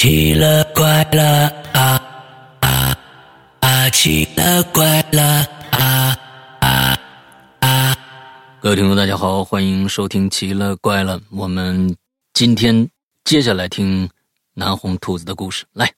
[0.00, 2.00] 奇了怪了啊
[2.60, 2.96] 啊
[3.60, 3.90] 啊！
[3.90, 5.22] 奇了怪了
[5.72, 6.16] 啊
[6.60, 6.98] 啊
[7.60, 7.96] 啊！
[8.62, 11.18] 各位听众，大家好，欢迎收听《奇了怪了》。
[11.30, 11.94] 我们
[12.32, 12.88] 今天
[13.24, 14.08] 接下来听
[14.54, 15.66] 南红兔子的故事。
[15.74, 15.92] 来，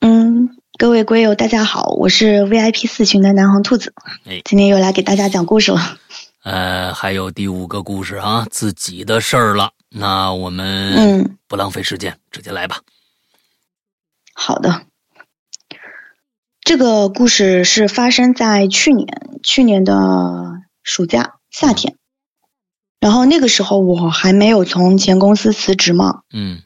[0.00, 0.48] 嗯，
[0.78, 3.92] 各位龟友，大家好，我是 VIP 四群的南红兔子。
[4.24, 5.98] 哎，今天又来给大家讲故事了。
[6.42, 9.72] 呃，还有第五个故事啊，自己的事儿了。
[9.90, 12.80] 那我们嗯，不浪费时间，直接来吧。
[14.34, 14.82] 好的。
[16.60, 19.06] 这个故事是发生在去年，
[19.42, 21.96] 去年的暑假夏天。
[22.98, 26.62] 然后那个时候我还没有从前公司辞职嘛，嗯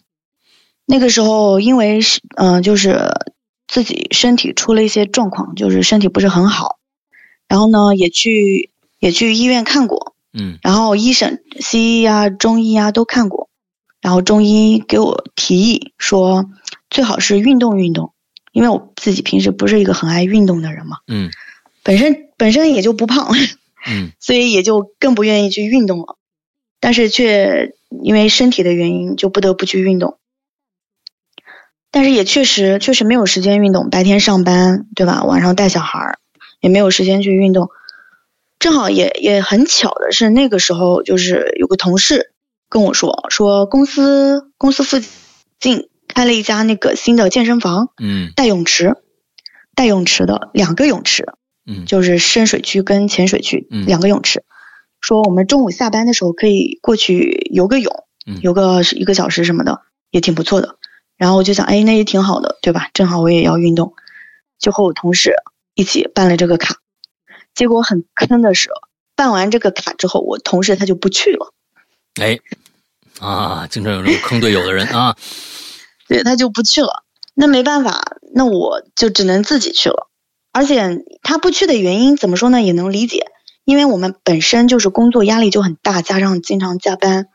[0.87, 3.11] 那个时候因为是嗯、呃就是
[3.69, 6.79] 自己身体出了一些状况，就是身体不是很好，
[7.47, 10.59] 然后呢也去也去医院看过，嗯。
[10.63, 13.49] 然后医生、西医啊、中医啊都看过，
[14.01, 16.47] 然后中医给我提议说，
[16.91, 18.13] 最好是运动运动，
[18.53, 21.31] 因为我自己平时不是一个很爱运动的人嘛，嗯。
[21.83, 23.29] 本身本身也就不胖，
[23.89, 24.13] 嗯。
[24.21, 26.17] 所以也就更不愿意去运动了，
[26.81, 27.73] 但是却
[28.03, 30.19] 因为身体的原因就不得不去运动，
[31.91, 35.25] 但是也确实确实没有时间运动，白天上班对吧？
[35.25, 36.19] 晚上带小孩儿
[36.61, 37.71] 也没有时间去运动。
[38.61, 42.33] 正好也也很巧的是，那个时候就是有个同事
[42.69, 44.99] 跟我说，说公司公司附
[45.59, 48.97] 近开了一家那个新的健身房，嗯带泳池，
[49.75, 51.27] 带泳池的两个泳池，
[51.67, 54.45] 嗯就是深水区跟浅水区嗯两个泳池。
[55.01, 60.77] 说我们中午下班的时候可以过去游个泳嗯，游个一个小时什么的，也挺不错的。
[61.17, 62.91] 然后我就想，哎，那也挺好的，对吧？
[62.93, 63.95] 正好我也要运动，
[64.59, 65.33] 就和我同事
[65.75, 66.77] 一起办了这个卡。
[67.55, 68.71] 结果很坑的是，
[69.17, 71.53] 办完这个卡之后，我同事他就不去了，
[72.21, 72.39] 哎
[73.21, 75.17] 啊，经常有这种坑队友的人啊。
[76.09, 77.05] 对，他就不去了。
[77.35, 80.09] 那没办法，那我就只能自己去了。
[80.53, 83.27] 而且他不去的原因怎么说呢，也能理解，
[83.65, 87.27] 因为我们本身就是工作压力就很大，加上经常加班，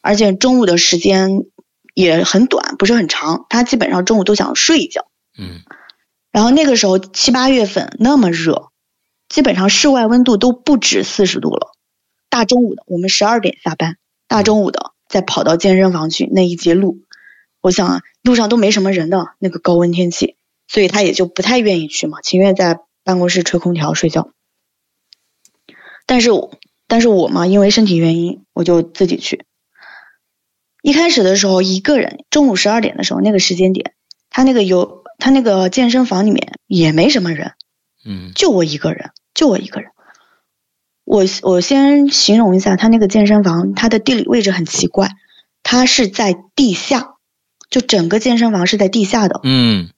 [0.00, 1.44] 而且中午的时间
[1.92, 3.44] 也很短，不是很长。
[3.50, 5.06] 他基本上中午都想睡一觉。
[5.38, 5.60] 嗯
[6.30, 8.70] 然后那个时候七八月份那么热，
[9.32, 11.72] 基本上室外温度都不止四十度了。
[12.28, 13.96] 大中午的，我们十二点下班，
[14.28, 16.98] 大中午的再跑到健身房去那一节路，
[17.62, 20.36] 我想啊路上都没什么人的那个高温天气，
[20.68, 24.32] 所以他也就不太愿意去嘛，情愿在办公室吹空调睡觉。
[26.04, 29.46] 但是我，但是我嘛，因为身体原因，我就自己去。
[30.82, 33.94] 一开始的时候一个人，中午十二点的时候那个时间点，
[34.28, 37.52] 他那个有他那个健身房里面也没什么人，
[38.04, 39.90] 嗯就我一个人，就我一个人。
[41.04, 45.10] 我我先形容一下他那个健身房，它的地理位置很奇怪，
[45.62, 47.14] 它是在地下，
[47.70, 49.40] 就整个健身房是在地下的。
[49.42, 49.90] 嗯。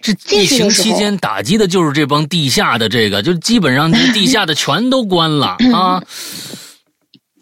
[0.00, 6.04] 这疫情期间打击的就是这帮地下的这个，就基本上这地下的全都关了 啊！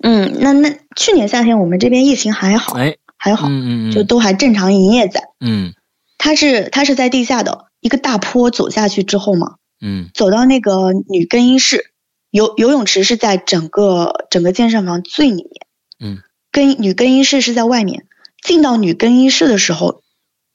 [0.02, 5.24] 嗯，那那去年夏天我们这边疫情还好，哎，还好，嗯嗯嗯，就都还正常营业在。
[5.44, 5.74] 嗯
[6.16, 11.90] 它是它是在地下的一个大坡走下去之后嘛，嗯走到那个女更衣室，
[12.30, 15.66] 游游泳池是在整个整个健身房最里面，
[15.98, 18.06] 嗯，更女更衣室是在外面。
[18.42, 20.02] 进到女更衣室的时候，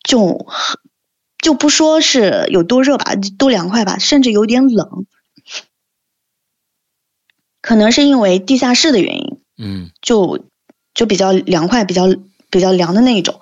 [0.03, 0.45] 就
[1.39, 5.05] 就不说是有多热吧，多凉快吧，甚至有点冷。
[7.61, 10.45] 可能是因为地下室的原因，嗯就
[10.93, 12.03] 就比较凉快，比较
[12.49, 13.41] 比较凉的那一种。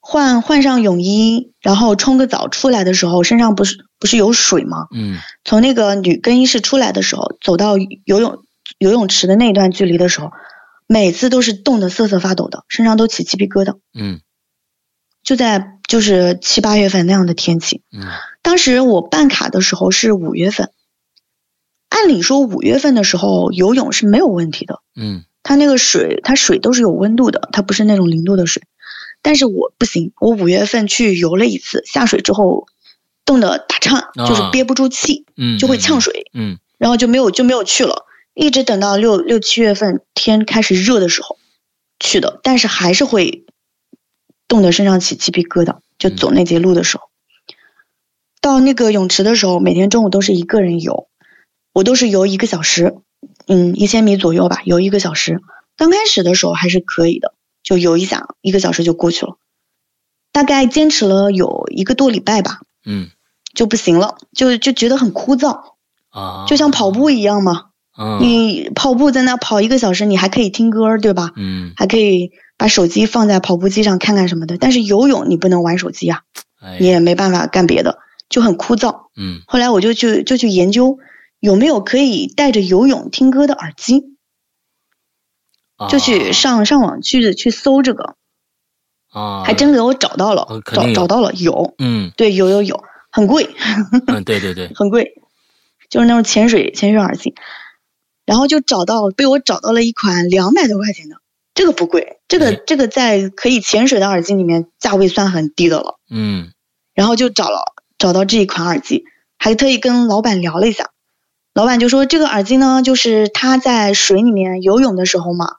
[0.00, 4.86] 换换上泳衣，然后冲个澡出来的时候，身上不是不是有水吗？
[4.94, 5.16] 嗯。
[5.46, 8.44] 从那个女更衣室出来的时候，走到游泳
[8.76, 10.30] 游泳池的那一段距离的时候，
[10.86, 13.78] 每次都是冻得瑟瑟发抖的，身上都起鸡皮疙瘩。
[13.98, 14.20] 嗯。
[15.22, 18.02] 就在就是七八月份那样的天气，嗯。
[18.42, 20.68] 当时我办卡的时候是五月份，
[21.88, 25.24] 按理说五月份的时候游泳是没有问题的，嗯。
[25.42, 28.64] 它那个水它水都是有温度的，它不是那种零度的水。
[29.22, 32.66] 但是我不行，我五月份去游了一次，下水之后
[33.24, 36.30] 冻得打颤，就是憋不住气，嗯，就会呛水。
[36.34, 38.04] 嗯然后就没有就没有去了，
[38.34, 41.38] 一直等到六六七月份天开始热的时候
[41.98, 43.44] 去的，但是还是会
[44.48, 45.78] 冻得身上起鸡皮疙瘩。
[45.96, 47.04] 就走那节路的时候，
[48.40, 51.08] 到那个泳池的时候，每天中午都是一个人游，
[51.72, 52.96] 我都是游一个小时，
[53.46, 55.40] 嗯，一千米左右吧，游一个小时。
[55.76, 57.32] 刚开始的时候还是可以的，
[57.62, 59.38] 就游一下，一个小时就过去了。
[60.32, 63.10] 大概坚持了有一个多礼拜吧，嗯
[63.54, 65.72] 就不行了，就就觉得很枯燥，
[66.10, 67.66] 啊，就像跑步一样嘛。
[67.96, 71.30] 嗯你跑步在那跑一个小时，你还可以听歌，对吧？
[71.36, 74.58] 嗯还可以把手机放在跑步机上看看什么的。
[74.58, 76.22] 但是游泳你不能玩手机啊，
[76.60, 77.98] 哎你也没办法干别的，
[78.28, 79.06] 就很枯燥。
[79.16, 80.98] 嗯后来我就去就去研究
[81.38, 84.16] 有没有可以带着游泳听歌的耳机，
[85.88, 88.16] 就去啊上上网去去搜这个，
[89.14, 92.10] 啊，还真给我找到了找找到了有，嗯。
[92.16, 93.48] 对，有有有，很贵，
[94.08, 95.14] 嗯，对对对， 很贵，
[95.88, 97.34] 就是那种潜水潜水耳机，
[98.26, 101.16] 然后就找到被我找到了一款两百多块钱的，
[101.54, 102.60] 这个不贵，这个哎。
[102.66, 106.50] 这个在可以潜水的耳机里面价位算很低的了，嗯。
[106.94, 109.04] 然后就找了找到这一款耳机，
[109.38, 110.90] 还特意跟老板聊了一下，
[111.54, 115.56] 老板就说这个耳机呢，就是他在水里面游泳的时候嘛，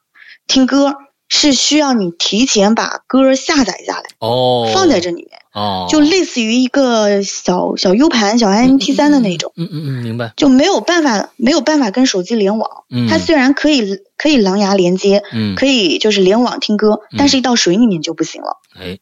[0.47, 0.95] 听歌
[1.27, 9.51] 是需要你提前把歌下载下来，哦，放在这里面，哦，就类似于一个小小 U 盘、小 MP 3的那种。
[9.56, 12.86] 嗯嗯嗯，明白，就没有办法没有办法跟手机联网。
[12.89, 19.00] 嗯它虽然可以可以蓝牙连接，嗯，可以就是联网听歌，嗯但是一到水里面就不行了，哎，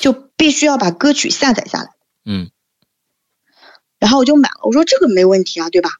[0.00, 1.88] 就必须要把歌曲下载下来。
[2.24, 2.50] 嗯
[3.98, 5.90] 然后我就买了，我说这个没问题啊，对吧？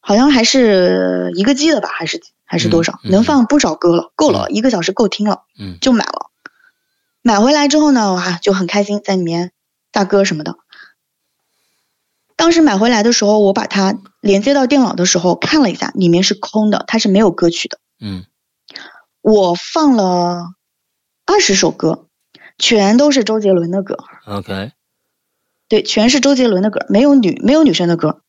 [0.00, 2.18] 好像还是一个 G 的吧，还是
[2.52, 6.30] 还是多少，嗯嗯能放不少歌了，够了，一个小时够听了，嗯就买了。
[7.22, 9.52] 买回来之后呢，哇，就很开心，在里面
[9.90, 10.58] 大歌什么的。
[12.36, 17.78] 当时买回来的时候，我把它连接到电脑的时候看了一下，里面是空的，它是没有歌曲的。
[17.98, 18.26] 嗯
[19.22, 20.52] 我放了
[21.24, 22.06] 二十首歌，
[22.58, 23.96] 全都是周杰伦的歌
[24.26, 24.72] ，，OK，
[25.68, 28.20] 对，全是周杰伦的歌，没有女没有女生的歌。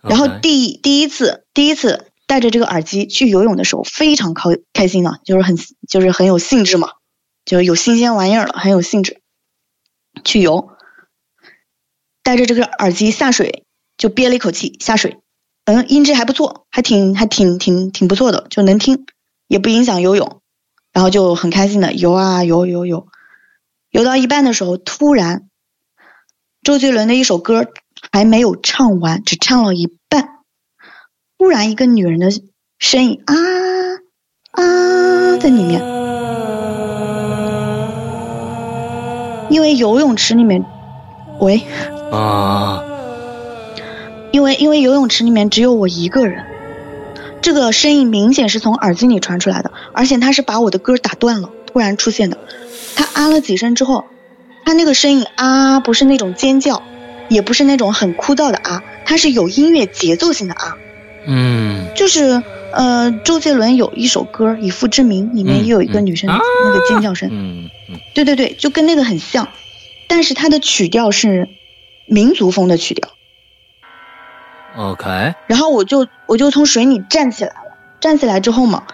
[0.00, 5.56] 然后第第一次第一次戴着这个耳机去游泳的时候，非常开开心了，就是很
[5.88, 6.90] 就是很有兴致嘛，
[7.44, 9.20] 就是有新鲜玩意儿了，很有兴致
[10.24, 10.70] 去游。
[12.22, 13.64] 戴着这个耳机下水，
[13.96, 15.18] 就憋了一口气下水，
[15.64, 19.06] 嗯，音质还不错，还挺还挺挺挺不错的，就能听，
[19.46, 20.40] 也不影响游泳，
[20.92, 23.06] 然后就很开心的游啊游游游，
[23.90, 25.48] 游到一半的时候，突然
[26.62, 27.72] 周杰伦的一首歌
[28.10, 29.96] 还没有唱完，只唱了一，
[31.38, 32.30] 突然一个女人的
[32.78, 33.34] 声音啊
[34.52, 35.80] 啊在里面，
[39.50, 40.64] 因为游泳池里面，
[41.38, 41.62] 喂，
[42.10, 42.82] 啊，
[44.32, 46.44] 因为因为游泳池里面只有我一个人，
[47.42, 52.38] 这个声音明显是从耳机里传出来的，而且他是把我的歌打断了，突然出现的。
[52.96, 54.04] 他啊了几声之后，
[54.64, 56.82] 他那个声音啊不是那种尖叫，
[57.28, 60.76] 也不是那种很枯燥的啊，它是有音乐节奏性的啊，
[61.26, 61.88] 嗯。
[61.94, 62.42] 就是
[62.72, 66.06] 呃周杰伦有一首歌《以父之名》，里面也有一个嗯。
[66.06, 68.00] 女生啊那个尖叫声，嗯嗯。
[68.14, 69.48] 对对对，就跟那个很像，
[70.08, 71.48] 但是它的曲调是
[72.06, 73.08] 民族风的曲调。
[74.76, 78.84] ，OK，然后我就我就从水里站起来了，站起来之后嘛，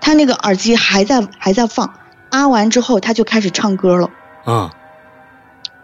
[0.00, 1.94] 他那个耳机还在还在放，
[2.30, 4.10] 啊完之后他就开始唱歌了，
[4.46, 4.70] 嗯。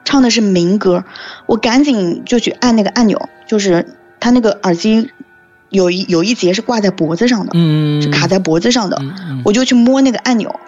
[0.05, 1.05] 唱的是民歌，
[1.47, 5.11] 我赶紧就去按那个按钮，就是他那个耳机
[5.75, 9.03] 有一有一节是挂在脖子上的，嗯，是卡在脖子上的，
[9.45, 10.61] 我就去摸那个按钮，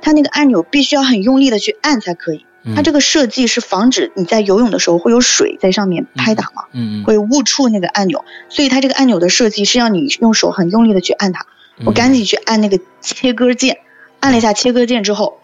[0.00, 2.74] 它那个按钮必须要很用力的去按才可以，嗯。
[2.74, 6.64] 它这个设计是防止你在游泳的时候会有水在上面拍打嘛。
[7.04, 11.44] 会误触那个按钮，所以它这个按钮的设计是让你用手很用力的去按它。
[11.78, 11.86] 嗯。
[11.86, 13.78] 我赶紧去按那个切割键，
[14.20, 15.40] 按了一下切割键之后，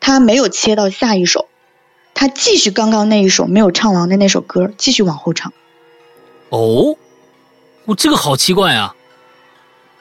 [0.00, 1.48] 它没有切到下一首，
[2.14, 5.52] 它继续刚刚那一首没有唱完的那首歌继续往后唱。
[6.50, 6.96] 哦，
[7.84, 8.94] 我这个好奇怪啊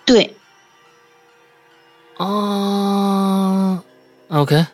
[0.06, 0.36] 对，
[2.18, 3.84] 啊
[4.30, 4.66] ，OK，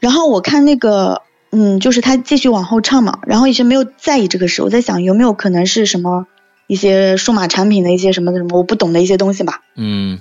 [0.00, 6.26] 然后我看那个，嗯，就是他继续往后唱嘛，然后一直没有在意这个事，我在想有没有可能是什么
[6.66, 10.20] 一些数码产品的一些什么什么我不懂的一些东西吧，嗯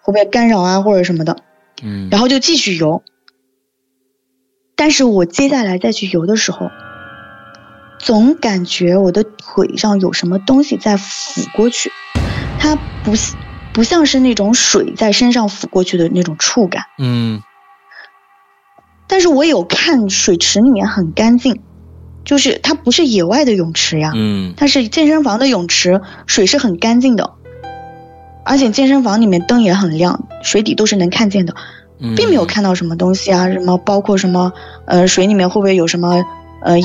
[0.00, 1.38] 会不会干扰啊或者什么的。
[1.82, 3.02] 嗯，然后就继续游。
[4.76, 6.70] 但是我接下来再去游的时候，
[8.06, 11.90] 总感觉我的腿上有什么东西在抚过去，
[12.56, 13.14] 它不
[13.72, 16.84] 不像是那种水在身上抚过去的那种触感。
[17.00, 17.42] 嗯
[19.08, 21.62] 但是我有看水池里面很干净，
[22.24, 27.32] 就是它不是野外的泳池呀，嗯它是健身房的泳池，水是很干净的，
[28.44, 31.56] 而且健身房里面灯也很亮，水底都是能看见的。
[31.98, 34.52] 嗯，并没有看到什么东西啊，什么包括什么
[34.86, 36.24] 呃水里面会不会有什么
[36.62, 36.76] 呃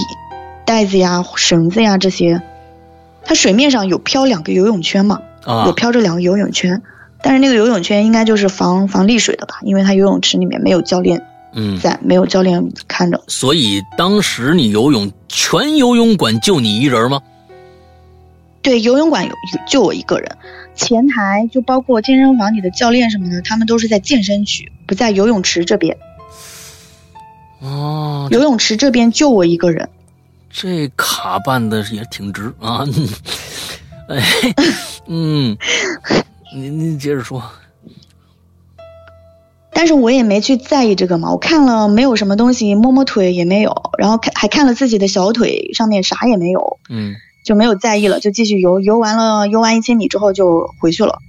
[0.65, 2.41] 袋子呀、绳子呀这些。
[3.24, 6.82] 它水面上有漂两个游泳圈嘛，啊有漂着两个游泳圈，
[7.22, 13.22] 但是那个游泳圈应该就是防防溺水的吧，因为它游泳池里面没有教练嗯，在，没有教练看着。
[13.27, 17.22] 所以当时你游泳，全游泳馆就你一人吗？
[18.63, 20.38] 对，游泳馆有有就我一个人，
[20.74, 25.96] 前台就包括健身房里的教练什么的，他们都是在健身区，不在游泳池这边。
[27.60, 29.89] 哦，游泳池这边就我一个人。
[30.51, 32.86] 这卡办的也挺值啊。
[34.10, 34.22] 哎，
[35.08, 35.58] 嗯，
[36.55, 37.41] 您您接着说。
[39.74, 47.15] 但是我也没去在意这个嘛，我看了没有什么东西，摸摸腿也没有，然后看还看了自己的小腿上面啥也没有，嗯
[47.46, 48.79] 就没有在意了，就继续游。
[48.79, 51.20] 游完了，游完一千米之后就回去了。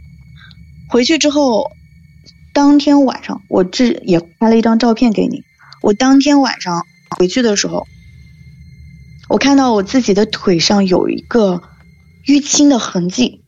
[0.89, 1.71] 回去之后，
[2.53, 5.45] 当天晚上我这也拍了一张照片给你。
[5.81, 6.85] 我当天晚上
[7.17, 7.87] 回去的时候，
[9.33, 11.63] 我看到我自己的腿上有一个
[12.27, 13.43] 淤青的痕迹，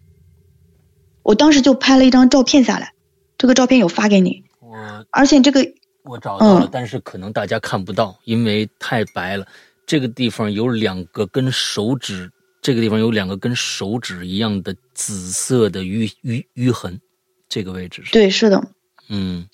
[1.22, 2.94] 我当时就拍了一张照片下来，
[3.36, 5.60] 这个照片有发给你，我而且这个
[6.02, 9.46] 我找到了，嗯但是可能大家看不到，因为太白了。
[9.84, 16.98] 这个地方有两个跟手指，这个地方有两个跟手指一样的紫色的淤淤淤痕，
[17.46, 18.66] 这个位置是，对是的，
[19.10, 19.46] 嗯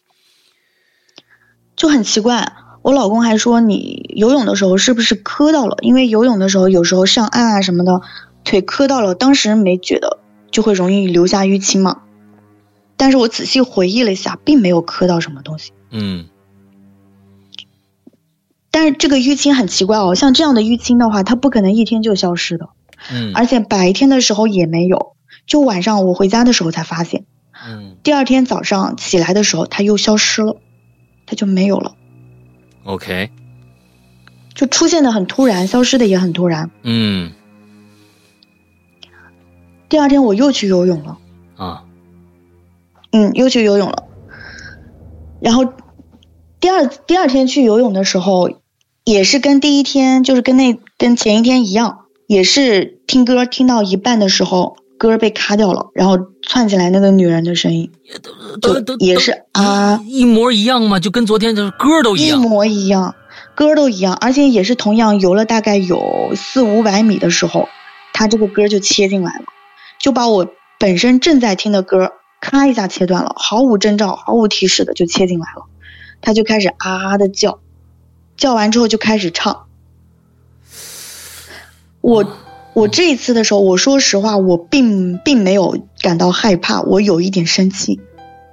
[1.74, 2.52] 就很奇怪。
[2.82, 5.76] 我老公还说你游泳的时候是不是磕到了？
[5.82, 8.00] 因为游泳的时候有时候上岸啊什么的，
[8.44, 10.18] 腿磕到了，当时没觉得，
[10.50, 12.02] 就会容易留下淤青嘛。
[12.96, 15.72] 但是我仔细回忆了一下，并没有磕到什么东西。
[15.90, 16.26] 嗯
[18.70, 22.68] 但是这个淤青很奇怪哦，像这样的淤青的话，它不可能一天就消失的，
[23.10, 27.24] 嗯而且白天的时候也没有，就晚上我回家的时候才发现。
[27.66, 30.56] 嗯第二天早上起来的时候，它又消失了，
[31.26, 31.94] 它就没有了，
[32.84, 33.30] ，OK，
[34.54, 36.70] 就出现的很突然，消失的也很突然。
[36.82, 37.32] 嗯
[39.88, 41.18] 第二天我又去游泳了。
[41.56, 41.84] 啊
[43.12, 44.04] 嗯，又去游泳了。
[45.40, 45.72] 然后
[46.60, 48.50] 第二第二天去游泳的时候，
[49.04, 57.90] 也是跟第一天，就是跟那跟前一天一样，也是听歌听到一半的时候，歌被卡掉了，然后窜起来那个女人的声音，
[58.60, 61.00] 都就都也是啊，一模一样嘛？
[61.00, 62.46] 就跟昨天的歌都一样一。
[62.46, 63.14] 模一样，
[63.54, 67.66] 歌都一样，而且也是同样游了大概有四五百米的时候，
[68.12, 69.44] 他这个歌就切进来了，
[69.98, 70.46] 就把我
[70.78, 75.64] 本身正在听的歌咔一下切断了，毫无征兆、毫无提示的就切进来了，
[76.20, 77.60] 他就开始啊啊的叫，
[78.36, 79.64] 叫完之后就开始唱。
[82.02, 82.36] 我
[82.72, 88.00] 我这一次的时候，我说实话，我并并没有感到害怕，我有一点生气。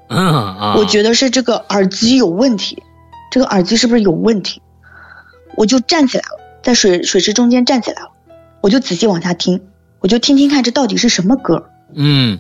[0.10, 2.82] 嗯啊，我觉得是这个耳机有问题，
[3.30, 4.62] 这个耳机是不是有问题？
[5.56, 8.12] 我就站起来了，在水水池中间站起来了，
[8.62, 9.62] 我就仔细往下听，
[10.00, 11.70] 我就听听看这到底是什么歌。
[11.94, 12.40] 嗯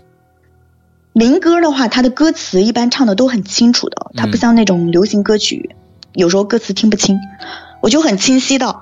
[1.13, 5.75] 民歌的话，它的歌词一般唱的都很清楚的，它不嗯像那种流行歌曲，
[6.13, 7.17] 有时候歌词听不清。
[7.81, 8.75] 我就很清晰的、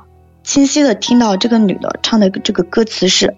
[0.46, 3.36] 清晰的听到这个女的唱的这个歌词是：“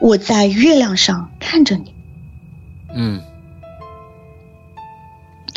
[0.00, 1.92] 我在月亮上看着你。”
[2.94, 3.20] 嗯。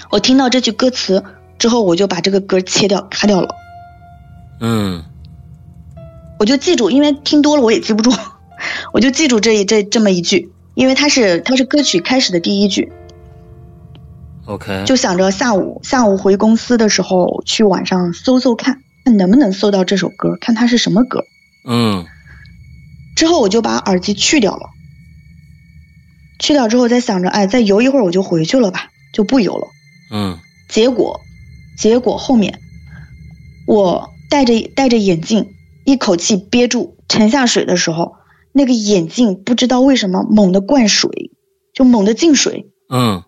[0.09, 1.23] 我听到这句歌词
[1.59, 3.55] 之后，我就把这个歌切掉、卡掉了。
[4.59, 5.03] 嗯。
[6.39, 8.11] 我就记住，因为听多了我也记不住，
[8.93, 12.91] 我就记住这一这这么一句，因为它是它是歌曲开始的第一句
[14.45, 21.23] ，，OK，就想着下午下午回公司的时候去网上搜搜看，看能不能搜到这首歌，看它是什么歌。
[21.65, 22.05] 嗯
[23.15, 24.69] 之后我就把耳机去掉了，
[26.39, 29.67] 去掉之后再想着，哎，再游一会儿我就回去了吧，就不游了。
[30.11, 30.37] 嗯
[30.67, 31.21] 结果，
[31.77, 32.59] 结果后面
[33.65, 35.53] 我戴着戴着眼镜，
[35.85, 38.15] 一口气憋住沉下水的时候，
[38.51, 41.31] 那个眼镜不知道为什么猛地灌水，
[41.73, 43.23] 就猛地进水，嗯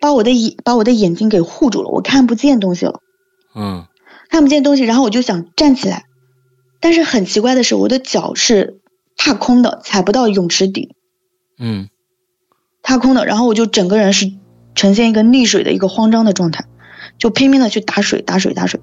[0.00, 2.98] 把我的眼把我的眼睛给护住了，我看不见东西了，
[3.54, 3.86] 嗯
[4.30, 6.04] 看不见东西，然后我就想站起来，
[6.80, 8.80] 但是很奇怪的是，我的脚是
[9.16, 10.94] 踏空的，踩不到泳池底，
[11.58, 11.88] 嗯。
[12.82, 14.30] 踏空的，然后我就整个人是
[14.74, 16.66] 呈现一个溺水的一个慌张的状态，
[17.16, 18.78] 就拼命的去打水，打水，打水，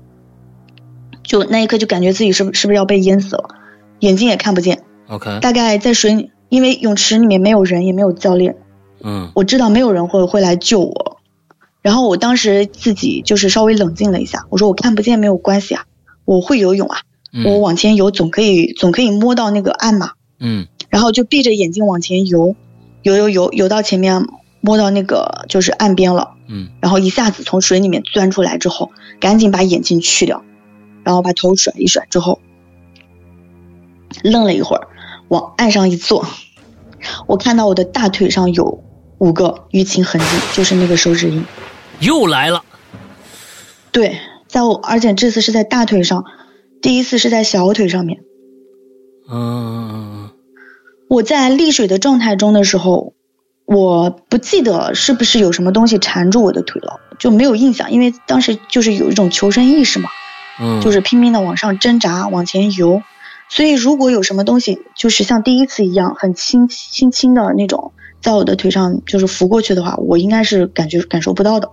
[1.24, 3.56] 就那一刻就感觉自己是不是不是要被淹死了，
[4.00, 8.58] 眼睛也看不见，，OK，大概在水里，因为泳池里面没有人，也没有教练，
[9.04, 9.32] 嗯。
[9.36, 11.21] 我知道没有人会会来救我，
[11.82, 15.86] 然后我当时自己就是稍微冷静了一下，我说我看不见没有关系啊，
[16.26, 17.00] 我会游泳啊，
[17.34, 22.56] 嗯我往前游总可以总可以摸到那个岸嘛，嗯然后就闭着眼睛往前游，
[23.02, 24.28] 游游游游到前面
[24.60, 30.44] 摸到那个就是岸边了，嗯然后一下子从水里面钻出来之后，赶紧把眼镜去掉，
[31.04, 32.40] 然后把头甩一甩之后，
[34.24, 34.88] 愣了一会儿，
[35.30, 36.28] 往岸上一坐，
[37.26, 38.84] 我看到我的大腿上有
[39.18, 41.44] 五个淤青痕迹，就是那个手指印。
[42.02, 42.64] 又来了，
[43.92, 44.18] 对，
[44.48, 46.26] 在我，而且这次是在大腿上，
[46.82, 48.22] 第一次是在小腿上面。
[49.32, 50.32] 嗯
[51.08, 53.14] 我在溺水的状态中的时候，
[53.66, 60.10] 我不记得是不是有什么东西缠住我的腿了，就没有印象，因为当时就是有一种求生意识嘛，
[60.60, 63.04] 嗯，就是拼命的往上挣扎，往前游。
[63.48, 67.92] 所以如果有什么东西，就是像第一次一样很轻轻轻的那种，
[68.22, 71.70] 在我的腿上就是拂过去的话，我应该是感觉感受不到的。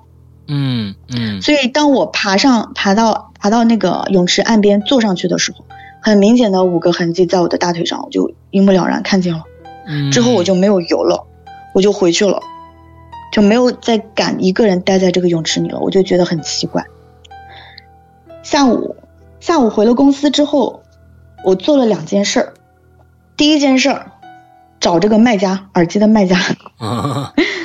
[0.48, 5.64] 嗯嗯所以当我爬上爬到爬到那个泳池岸边坐上去的时候，
[6.00, 9.44] 很明显的五个痕迹在我的大腿上，我就一目了然看见了。
[9.86, 11.26] 嗯，之后我就没有游了，
[11.74, 12.40] 我就回去了，
[13.30, 15.78] 就没有再敢一个人待在这个泳池里了。
[15.80, 16.84] 我就觉得很奇怪。
[18.42, 18.96] 下午
[19.40, 20.82] 下午回了公司之后，
[21.44, 22.54] 我做了两件事儿。
[23.36, 24.12] 第一件事儿，
[24.80, 26.36] 找这个卖家耳机的卖家，
[26.78, 27.32] 啊，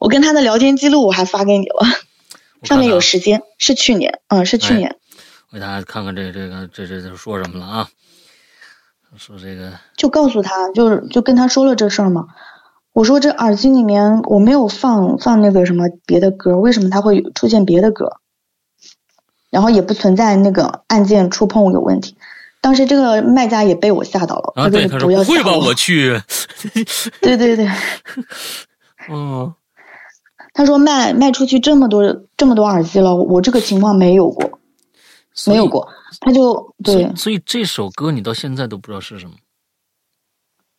[0.00, 1.86] 我跟他的聊天记录我还发给你了，
[2.60, 4.96] 我上面有时间，是去年，嗯，是去哎年。
[5.50, 7.88] 我给大家看看这这个这这这说什么了啊？
[9.16, 12.28] 说这个就告诉他，就是就跟他说了这事儿嘛。
[12.92, 18.16] 我说这耳机里面我没有放放那个什么别的歌，为什么它会出现别的歌？
[19.50, 22.16] 然后也不存在那个按键触碰有问题。
[22.60, 26.20] 当时这个卖家也被我吓到了，他说不要会吧，我我去，
[27.20, 27.68] 对对对，
[29.08, 29.52] 嗯
[30.60, 34.60] 他说卖卖出去这么多这么多耳机了，我这个情况没有过，
[35.46, 35.88] 没有过。
[36.20, 39.36] 他就对所以这首歌你到现在都不知道是什么。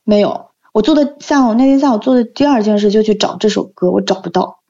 [0.03, 0.51] 没有。
[0.71, 4.61] 我做的下午那天下午做的第二件事就去找这首歌，我找不到。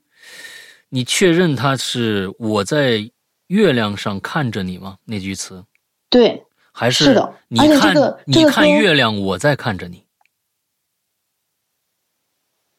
[0.88, 3.12] 你确认他是我在
[3.48, 4.98] 月亮上看着你吗？
[5.04, 5.66] 那句词
[6.10, 10.06] 对，还是的你看个你这个看月亮，我在看着你。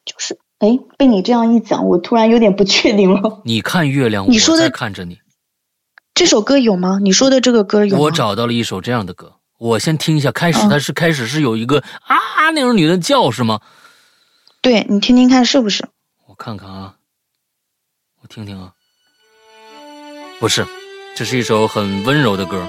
[0.03, 3.41] 就是哎，被你这样一讲，我突然有点不确定了。
[3.45, 5.19] 你看月亮，我你说的在看着你。
[6.13, 6.99] 这首歌有吗？
[7.01, 8.01] 你说的这个歌有吗？
[8.03, 10.31] 我找到了一首这样的歌，我先听一下。
[10.31, 13.59] 开始嗯它是开始是有一个啊那种女的叫是吗？
[14.61, 15.85] 对你听听看是不是？
[16.27, 16.95] 我看看啊，
[18.21, 18.71] 我听听啊，
[20.39, 20.65] 不是，
[21.15, 22.61] 这是一首很温柔的歌。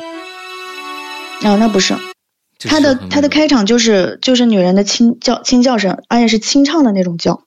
[1.43, 1.95] 啊，那不是。
[2.59, 7.44] 这它的它的开场就是就是女人的轻叫轻叫声，而且是清唱的那种叫。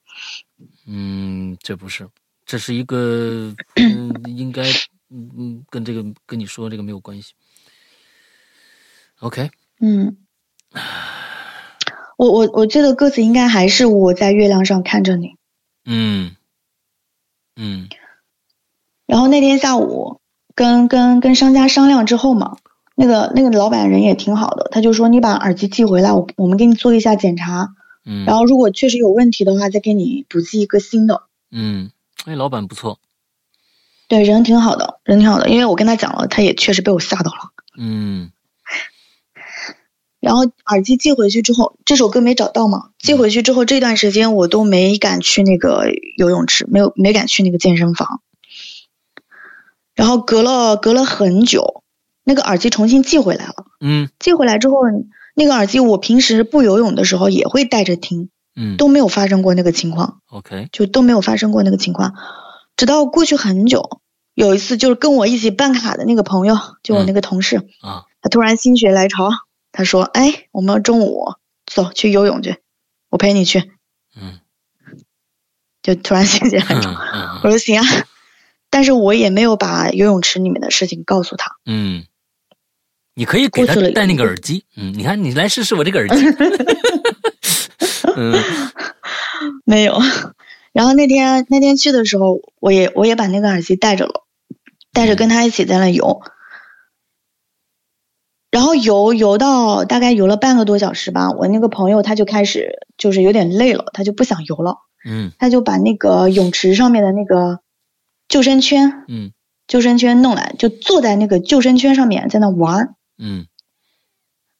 [0.87, 2.07] 嗯，这不是，
[2.45, 4.63] 这是一个嗯， 应该
[5.09, 7.33] 嗯嗯跟这个跟你说这个没有关系。
[9.19, 10.15] OK，嗯，
[12.17, 15.35] 我我我记得歌词应该还是我在月亮上看着你。
[15.85, 16.35] 嗯
[17.55, 17.89] 嗯
[19.05, 20.21] 然后那天下午
[20.53, 22.57] 跟跟跟商家商量之后嘛，
[22.95, 27.69] 那个那个老板人也挺好的，他就说你把耳机寄回来，我我们给你做一下检查，
[28.07, 31.23] 嗯，然后如果确实有问题的话，再给你补寄一个新的。
[31.51, 31.91] 嗯，
[32.25, 32.99] 哎，老板不错，
[34.07, 37.51] 对，人挺好的，人挺好的，因为我跟他讲了，他也确实被我吓到了。
[37.77, 38.31] 嗯
[40.19, 42.89] 然后耳机寄回去之后，这首歌没找到嘛？
[42.97, 48.21] 寄回去之后，这段时间我都没敢去那个游泳池，没有没敢去那个健身房。
[49.93, 51.83] 然后隔了隔了很久，
[52.23, 53.65] 那个耳机重新寄回来了。
[53.79, 54.77] 嗯寄回来之后，
[55.39, 62.15] 那个耳机我平时不游泳的时候也会戴着听，嗯，都没有发生过那个情况，OK，就都没有发生过那个情况。
[62.75, 64.01] 直到过去很久，
[64.33, 69.29] 有一次就是跟我一起办卡的那个朋友，就我那个同事，啊，他突然心血来潮，
[69.71, 71.35] 他说：“哎，我们中午
[71.67, 72.57] 走去游泳去，
[73.09, 73.59] 我陪你去。
[74.19, 74.39] 嗯”
[75.83, 77.85] 就突然心血来嗯潮，嗯我说行啊，
[78.71, 81.57] 但是我也没有把游泳池里面的事情告诉他。
[81.63, 82.05] 嗯，
[83.17, 86.23] 你可以给他戴那个耳机，嗯，你看你来试试我这个耳机，
[88.15, 88.33] 嗯。
[89.65, 89.99] 没有。
[90.71, 94.23] 然后那天那天去的时候，我也我也把那个耳机带着了，
[94.93, 96.21] 带着跟他一起在那游。
[98.51, 104.77] 然后游游到大概游了半个多小时吧，我那个朋友他就开始就是有点累了，他就不想游了，
[105.07, 105.31] 嗯。
[105.39, 107.61] 他就把那个泳池上面的那个
[108.27, 109.31] 救生圈嗯。
[109.67, 112.93] 救生圈弄来，就坐在那个救生圈上面在那玩儿。
[113.17, 113.47] 嗯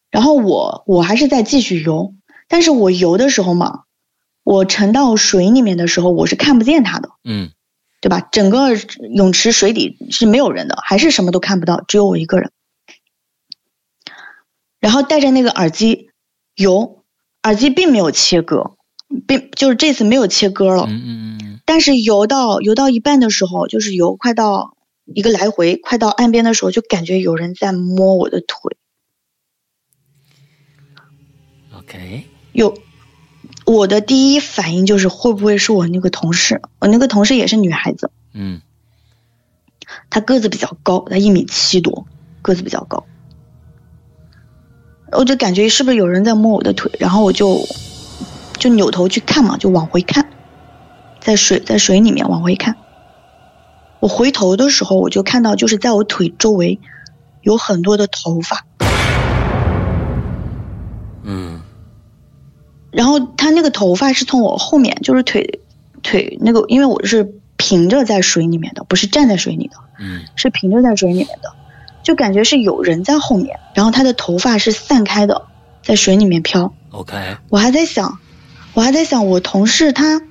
[0.10, 2.13] 然后我我还是在继续游，
[2.48, 3.84] 但是我游的时候嘛，
[4.43, 7.52] 我沉到水里面的时候，我是看不见他的，嗯
[8.00, 8.22] 对吧？
[8.32, 8.70] 整个
[9.15, 12.52] 泳池水底是没有人的，还是什么都看不到，只有我一个人。
[14.80, 16.12] 然后戴着那个耳机
[16.56, 17.04] 游，
[17.43, 18.76] 耳机并没有切割，
[19.28, 20.86] 并就是这次没有切割了。
[20.88, 24.77] 嗯嗯嗯但是游到游到一半的时候，就是游快到
[25.13, 28.78] 一个来回，快到岸边的时候，就感觉有人在摸我的腿。
[31.78, 32.78] ，OK，有，
[33.65, 36.62] 我的第一反应就是会不会是我那个同事？
[36.80, 38.62] 我那个同事也是女孩子，嗯
[40.10, 42.06] 她个子比较高，她一米七多，
[42.41, 43.06] 个子比较高。
[45.13, 47.65] 我就感觉是不是有人在摸我的腿，然后我就
[48.60, 50.30] 就扭头去看嘛，就往回看，
[51.22, 52.76] 在水在水里面往回看。
[54.00, 56.80] 我回头的时候，我就看到就是在我腿周围
[57.42, 58.66] 有很多的头发，
[61.24, 61.62] 嗯。
[62.92, 65.60] 然后他那个头发是从我后面，就是腿
[66.02, 70.22] 腿那个，因为我是平着在水里面的，不是站在水里的，嗯。
[70.36, 71.54] 是平着在水里面的，
[72.04, 75.44] 就感觉是有人在后面，然后他的头发是散开的，
[75.84, 76.74] 在水里面飘。
[76.92, 78.20] ，OK，我还在想，
[78.74, 80.22] 我还在想，我同事他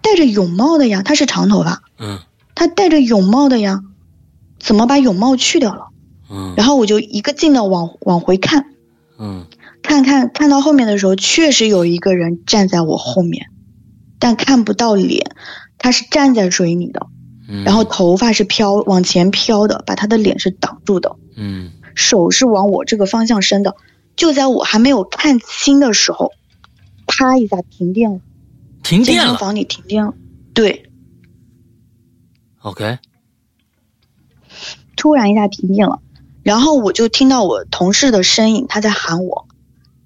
[0.00, 2.18] 戴着泳帽的呀，他是长头发，嗯
[2.58, 3.82] 他戴着泳帽的呀，
[4.58, 5.86] 怎么把泳帽去掉了？
[6.28, 8.66] 嗯然后我就一个劲的往往回看，
[9.16, 9.46] 嗯
[9.80, 13.46] 看看看到后面的时候，确实有一个人站在我后面，
[14.18, 15.30] 但看不到脸，
[15.78, 17.06] 他是站在水里的，
[17.48, 23.76] 嗯，然后头发是飘往前飘的，把他的脸是挡住的，嗯手是往我这个方向伸的。
[24.16, 26.32] 就在我还没有看清的时候，
[27.06, 28.20] 啪一下停电了，
[28.82, 30.12] 停电了房里停电了。
[30.52, 30.90] 对，
[32.62, 32.98] ，OK，
[34.96, 36.00] 突然一下停电了，
[36.42, 39.46] 然后我就听到我同事的身影，他在喊我，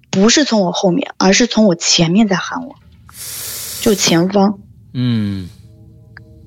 [0.09, 2.75] 不是从我后面，而是从我前面在喊我，
[3.81, 4.59] 就前方，
[4.93, 5.49] 嗯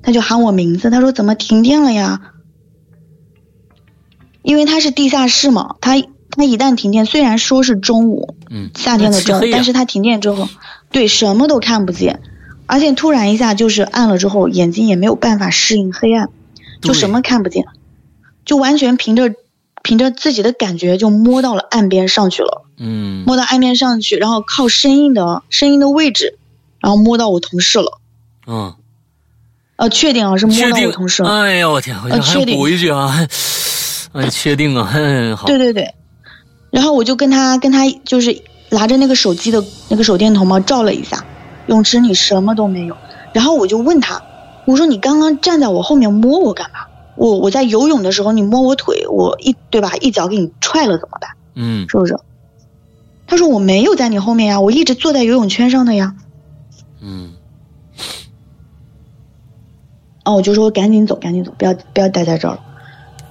[0.02, 2.32] 他就喊我名字，他说怎么停电了呀？
[4.42, 10.48] 因为它是地下室嘛，它它一旦停电，虽然说是中午，嗯，夏天的中午但是它停电之后，
[10.92, 12.22] 对什么都看不见，
[12.66, 16.28] 而且突然一下就是暗了之后，眼睛也没有办法适应黑暗，
[16.82, 17.64] 就什么看不见，
[18.44, 19.34] 就完全凭着
[19.82, 23.24] 凭着自己的感觉就摸到了岸边上去了，嗯。
[23.26, 26.38] 摸到岸边上去，然后靠声音的声音的位置，
[26.80, 27.98] 然后摸到我同事了，
[28.46, 28.74] 嗯，
[29.76, 33.26] 呃，确定啊是摸到我同事了，哎呀，我天，我确定补一句啊，
[34.12, 35.94] 哎，确定啊，嗯， 好，对对对，
[36.70, 41.24] 然后我就跟他跟他就是拿着那个手机的那个手电筒嘛照了一下，
[41.66, 42.96] 泳池里什么都没有。
[43.32, 44.22] 然后我就问他，
[44.64, 46.86] 我说你刚刚站在我后面摸我干嘛？
[47.16, 51.30] 我我在游泳的时候你摸我腿，我一对吧一脚给你踹了怎么办？
[51.54, 52.18] 嗯是不是？
[53.26, 56.14] 他说我没有在你后面呀，我一直坐在游泳圈上的呀。
[57.00, 57.32] 嗯
[60.24, 62.60] 哦，我就说赶紧走，赶紧走，不要不要待在这儿了。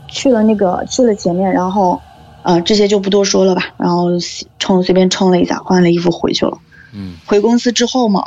[0.07, 2.01] 去了那个去了前面，然后，
[2.43, 3.73] 呃，这些就不多说了吧。
[3.77, 6.57] 然后洗冲随便冲了一下，换了衣服回去了。
[6.95, 8.23] 嗯回公司之后嘛，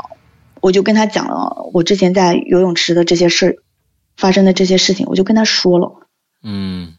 [0.61, 3.63] 我就跟他讲了我之前在游泳池的这些事
[4.17, 6.07] 发生的这些事情，我就跟他说了。
[6.43, 6.95] 嗯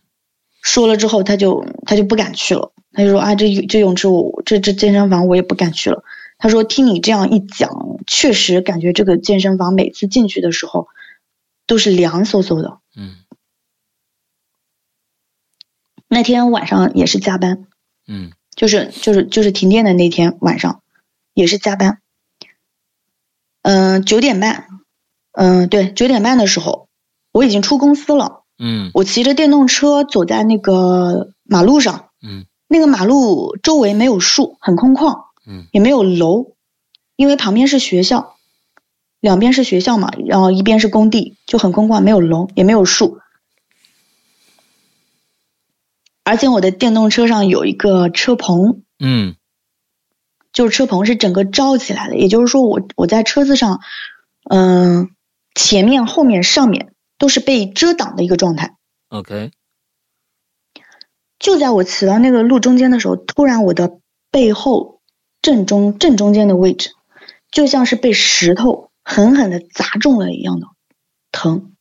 [0.62, 2.74] 说了之后，他就他就不敢去了。
[2.92, 6.04] 他就说啊，这这泳池我这这健身房我也不敢去了。
[6.38, 7.70] 他说听你这样一讲，
[8.08, 10.88] 确实感觉这个健身房每次进去的时候
[11.68, 12.80] 都是凉飕飕的。
[12.96, 13.16] 嗯
[16.08, 17.68] 那天晚上也是加班，
[18.08, 20.82] 嗯就是就是就是停电的那天晚上，
[21.40, 22.02] 也是加班。
[23.62, 24.68] 嗯、九点半，
[25.32, 26.90] 嗯、对，九点半的时候，
[27.32, 28.44] 我已经出公司了。
[28.62, 36.56] 嗯我骑着电动车走在那个马路上，嗯那个马路周围没有树，很空旷，嗯也没有楼，
[37.16, 38.36] 因为旁边是学校，
[39.22, 43.20] 两边是学校嘛，然后一边是工地，就很空旷，没有楼，也没有树。
[46.26, 49.36] 而且我的电动车上有一个车棚，嗯
[50.60, 53.80] 就是车棚是整个罩起来的，也就是说我我在车子上，
[54.44, 55.10] 嗯、
[55.56, 58.76] 前面、后面、上面都是被遮挡的一个状态。
[59.08, 59.52] ，OK，
[61.40, 64.00] 就在我骑到那个路中间的时候，突然我的
[64.32, 65.00] 背后
[65.42, 66.90] 正中正中间的位置，
[67.50, 70.68] 就像是被石头狠狠的砸中了一样的
[71.32, 71.72] 疼，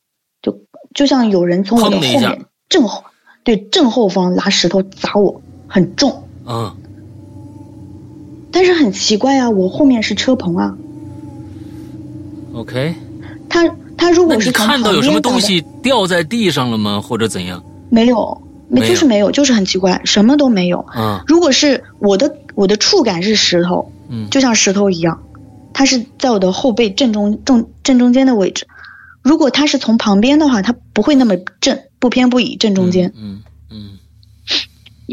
[0.41, 0.61] 就
[0.93, 3.03] 就像有人从我的后面正后
[3.43, 6.29] 对正后方拿石头砸我，很重。
[6.45, 6.77] 嗯
[8.59, 10.75] 但是很奇怪啊，我后面是车棚啊
[12.53, 12.93] ，，OK，
[13.47, 16.99] 他他如果是从看到有什么东西掉在地上了吗？
[17.01, 17.63] 或者怎样？
[17.89, 18.41] 没有？
[18.67, 20.85] 没就是没有，就是很奇怪，什么都没有。
[20.93, 25.23] 嗯如果是我的我的触感是石头，嗯就像石头一样，
[25.71, 28.67] 它是在我的后背正中正正中间的位置。
[29.21, 33.13] 如果它是从旁边的话，它不会那么正，不偏不倚正中间。
[33.15, 33.41] 嗯
[33.71, 33.91] 嗯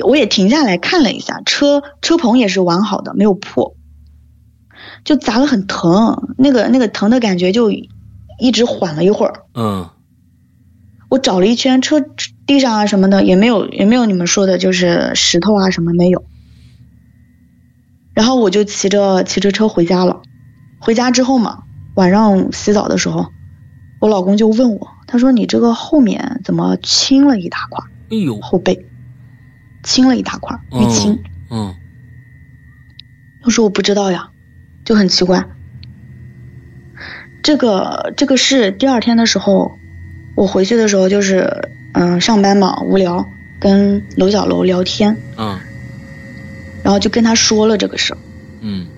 [0.03, 3.75] 我也停下来看了一下，车车棚也是完好的，没有破，
[5.05, 9.43] 就砸了很疼，那个那个疼的感觉就一直缓了一会儿。
[9.55, 9.89] 嗯
[11.09, 12.05] 我找了一圈车
[12.47, 16.25] 地上啊什么的也没有，也没有你们说的就是石头啊什么没有。
[18.13, 20.21] 然后我就骑着骑着车回家了。
[20.81, 21.63] 回家之后嘛，
[21.95, 23.27] 晚上洗澡的时候，
[24.01, 27.85] 我老公就问我，他说你这个后面怎么青了一大块？
[28.11, 28.87] 哎呦，后背
[29.87, 31.23] 青了一大块，淤青。
[31.49, 31.75] 嗯
[33.45, 34.31] 我说我不知道呀，
[34.85, 35.47] 就很奇怪。
[37.45, 39.79] 这个这个是第二天的时候，
[40.35, 43.25] 我回去的时候就是嗯上班嘛无聊，
[43.61, 45.61] 跟楼小楼聊天，嗯
[46.83, 48.19] 然后就跟他说了这个事儿。
[48.61, 48.89] 嗯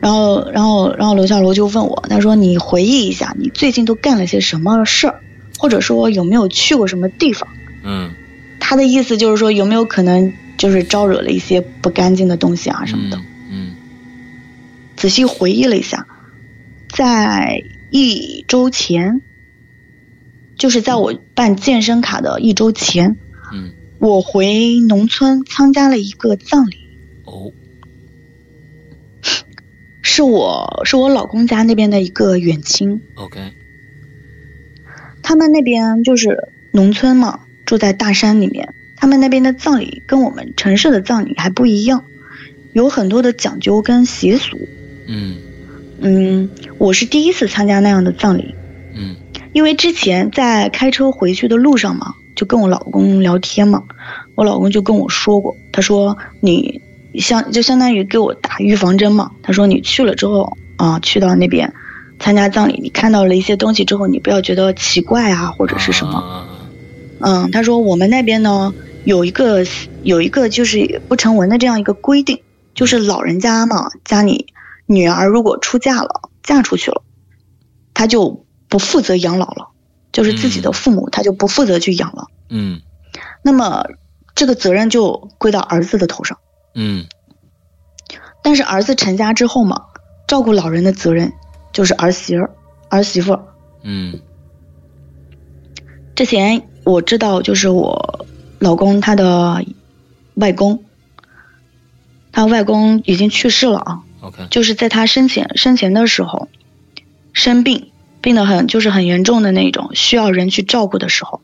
[0.00, 5.20] 然后，然后，然后楼小楼就问我，他说：“你回忆一下，你最近都干了些什么事儿，
[5.58, 7.48] 或者说有没有去过什么地方？”
[7.84, 8.14] 嗯
[8.70, 13.20] 他的意思就是说，有没有可能就是招惹了一些不干净的东西啊什么的。
[13.50, 13.74] 嗯
[14.94, 16.06] 仔细回忆了一下，
[16.88, 19.22] 在一周前，
[20.56, 23.16] 就是在我办健身卡的一周前，
[23.52, 26.76] 嗯我回农村参加了一个葬礼，
[27.24, 27.50] 哦
[30.00, 33.40] 是我是我老公家那边的一个远亲，OK。
[35.24, 42.02] 他们那边就是农村嘛，住在大山里面，他们那边的葬礼跟我们城市的葬礼还不一样，
[42.72, 44.58] 有很多的讲究跟习俗。
[45.06, 45.36] 嗯
[46.00, 48.56] 嗯，我是第一次参加那样的葬礼，
[48.96, 49.14] 嗯
[49.52, 53.84] 因为之前在开车回去的路上嘛，就跟我老公聊天嘛，
[54.34, 56.82] 我老公就跟我说过，他说你
[57.14, 61.72] 相就相当于给我打预防针嘛，他说你去了之后啊，去到那边
[62.18, 66.49] 参加葬礼，你看到了一些东西之后，你不要觉得奇怪啊或者是什么，啊
[67.20, 69.64] 嗯，他说我们那边呢有一个
[70.02, 72.42] 有一个就是不成文的这样一个规定，
[72.74, 74.46] 就是老人家嘛，家里
[74.86, 77.02] 女儿如果出嫁了，嫁出去了，
[77.94, 79.68] 他就不负责养老了，
[80.12, 80.72] 就是自己的嗯。
[80.72, 82.80] 父母他就不负责去养了，嗯。
[83.42, 83.84] 那么
[84.34, 86.38] 这个责任就归到儿子的头上。
[86.74, 87.06] 嗯。
[88.42, 89.82] 但是儿子成家之后嘛，
[90.26, 91.30] 照顾老人的责任
[91.72, 92.50] 就是儿媳儿、
[92.88, 93.44] 儿媳妇儿。
[93.82, 94.18] 嗯。
[96.14, 98.26] 之前我知道，就是我
[98.58, 99.64] 老公他的
[100.34, 100.84] 外公，
[102.32, 104.46] 他外公已经去世了啊，OK。
[104.50, 106.48] 就是在他生前生前的时候
[107.32, 111.40] 生病，病得很就是很严重的那种，需要人去照顾的时候，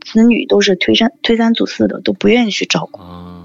[0.00, 3.00] 子女都是推三推三阻四的，都不愿意去照顾。
[3.00, 3.38] 啊。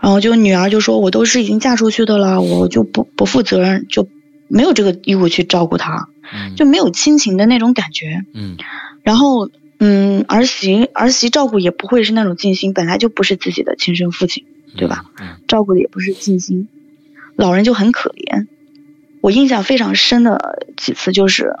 [0.00, 4.08] 然后就女儿就说：“我都是已经嫁出去的了，我就不不负责任，就
[4.46, 6.54] 没有这个义务去照顾他，嗯。
[6.54, 8.56] 就没有亲情的那种感觉。”嗯。
[9.02, 14.44] 然后，嗯，儿媳儿媳照顾也不会是那种尽心，本来就不是自己的亲生父亲，
[14.76, 15.04] 对吧？
[15.20, 16.68] 嗯照顾的也不是尽心，
[17.36, 18.46] 老人就很可怜。
[19.20, 21.54] 我印象非常深的几次就是，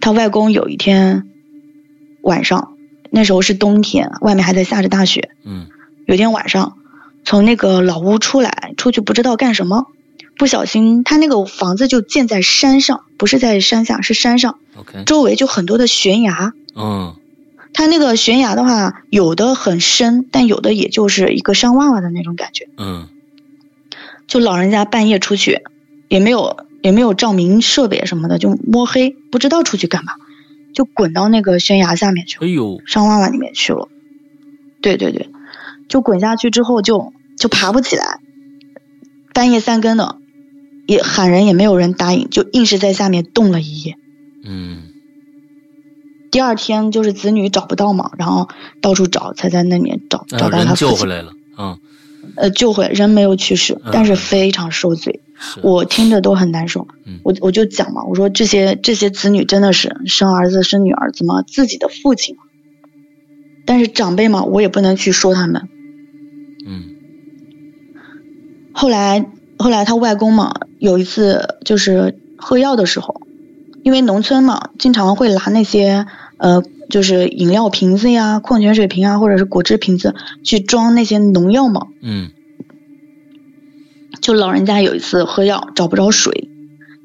[0.00, 1.28] 他外公有一天
[2.22, 2.76] 晚上，
[3.10, 5.30] 那时候是冬天，外面还在下着大雪。
[5.44, 5.68] 嗯
[6.06, 6.78] 有天晚上，
[7.24, 9.86] 从那个老屋出来，出去不知道干什么，
[10.36, 16.52] 不小心他那个房子就建在山上，不是在山下，是山上，OK 周围就很多的悬崖。
[16.74, 17.14] 嗯
[17.72, 22.68] 它那个悬崖的话，有的很深，但有的也就是一个山洼洼的那种感觉。
[22.76, 23.08] 嗯
[24.26, 25.62] 就老人家半夜出去，
[26.08, 30.14] 也没有也没有照明设备什么的，就摸黑，不知道出去干嘛，
[30.74, 33.88] 就滚到那个悬崖下面去了，哎呦山洼洼里面去了。
[34.80, 35.30] 对对对，
[35.88, 38.20] 就滚下去之后就就爬不起来，
[39.32, 40.16] 半夜三更的，
[40.86, 43.96] 也喊人也没有人答应，就硬是在下面冻了一夜。
[44.44, 44.89] 嗯
[46.30, 48.48] 第二天就是子女找不到嘛，然后
[48.80, 50.88] 到处找，才在那里面找找到他父亲。
[50.88, 51.78] 救回来了嗯
[52.36, 56.86] 呃，救回来人没有去世，嗯但是非常受罪，是我听着都很难受。
[57.06, 62.36] 嗯我我就讲嘛，我说这些这些子女真的是生儿子生女儿，怎么自己的父亲？
[63.66, 65.68] 但是长辈嘛，我也不能去说他们。
[66.66, 66.84] 嗯
[68.72, 69.26] 后来
[69.58, 73.20] 后来他外公嘛，有一次就是喝药的时候，
[73.82, 81.88] 因为农村嘛，经常会拿那些呃，就是饮料瓶子呀、矿泉水瓶啊，或者是果汁瓶子去装那些农药嘛。
[82.02, 82.30] 嗯
[84.20, 86.48] 就老人家有一次喝药找不着水，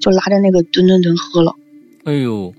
[0.01, 1.55] 就拿着那个吨吨吨喝了，
[2.03, 2.53] 哎呦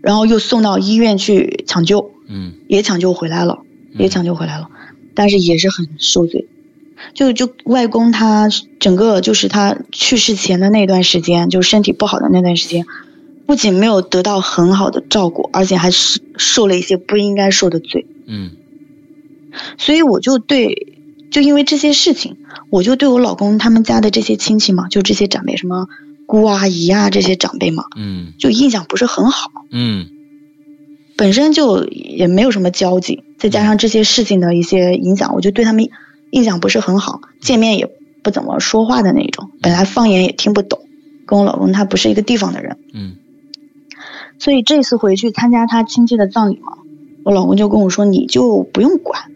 [0.00, 3.60] 然后又送到医院去抢救，嗯也抢救回来了，
[3.96, 4.68] 也抢救回来了，
[5.14, 6.48] 但是也是很受罪。
[7.14, 12.86] 就就外公他整个就是他去世前的那段时间，就身体不好的那段时间，
[13.46, 18.06] 不仅没有得到很好的照顾，而且还是受了一些不应该受的罪。
[18.26, 18.50] 嗯
[19.78, 20.96] 所以我就对，
[21.32, 22.36] 就因为这些事情，
[22.70, 25.88] 我就对我老公他们家的这些亲戚嘛，就这些长辈，什么
[26.26, 29.50] 姑阿姨啊这些长辈嘛，嗯就印象不是很好。
[29.72, 30.06] 嗯
[31.16, 35.90] 本身就也没有什么交集，再加上这些事情的一些影响，我就对他们
[36.30, 37.88] 印象不是很好，见面也
[38.22, 39.50] 不怎么说话的那种。
[39.60, 40.80] 本来方言也听不懂，
[41.26, 43.16] 跟我老公他不是一个地方的人，嗯
[44.38, 46.78] 所以这次回去参加他亲戚的葬礼嘛，
[47.24, 49.30] 我老公就跟我说，你就不用管，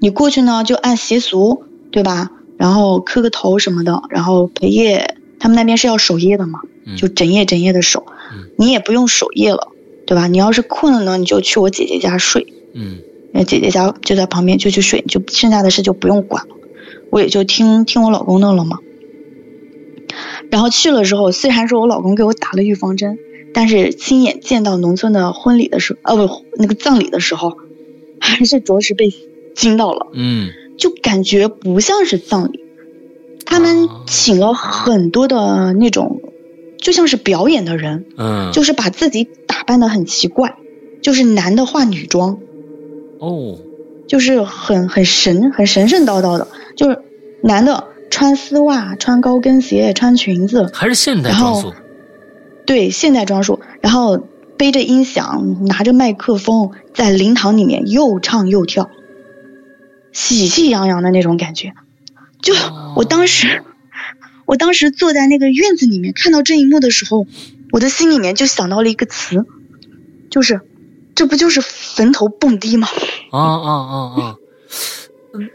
[0.00, 2.32] 你过去呢就按习俗，对吧？
[2.56, 8.50] 然后磕个头什么的，然后陪夜他们那边是要守夜的嘛，嗯就整夜整夜的守嗯。
[8.58, 9.68] 你也不用守夜了，
[10.06, 10.26] 对吧？
[10.26, 13.07] 你要是困了呢，你就去我姐姐家睡，嗯那
[13.46, 16.54] 姐姐家就在旁边，就去睡，就剩下的事就不用管了。
[17.10, 18.78] 我也就听听我老公的了嘛。
[20.50, 23.18] 然后去了之后，虽然说我老公给我打了预防针，
[23.52, 27.56] 但是亲眼见到农村的婚礼的时候，呃不，那个葬礼的时候，
[28.20, 29.12] 还是着实被
[29.54, 30.08] 惊到了。
[30.14, 32.64] 嗯就感觉不像是葬礼。
[33.44, 36.20] 他们哦请了很多的那种，
[36.78, 40.56] 就像是表演的人，嗯，就是把自己打扮的很奇怪，
[41.02, 42.38] 就是男的化女装，
[43.18, 43.58] 哦，
[44.06, 47.02] 就是很很神很神神叨叨的，就是
[47.42, 51.78] 男的穿丝袜、穿高跟鞋、穿裙子，还是现代然后装束。
[52.66, 54.18] 对现代装束，然后
[54.56, 58.90] 背着音响，拿着麦克风，在灵堂里面又唱又跳，
[60.12, 61.72] 喜气洋洋的那种感觉。
[62.42, 63.62] 就哦我当时，
[64.46, 67.26] 我当时坐在那个院子里面看到这一幕的时候，
[67.72, 69.44] 我的心里面就想到了一个词，
[70.30, 70.60] 就是，
[71.18, 72.86] 这不就是坟头蹦迪吗？
[73.32, 74.36] 啊啊啊啊！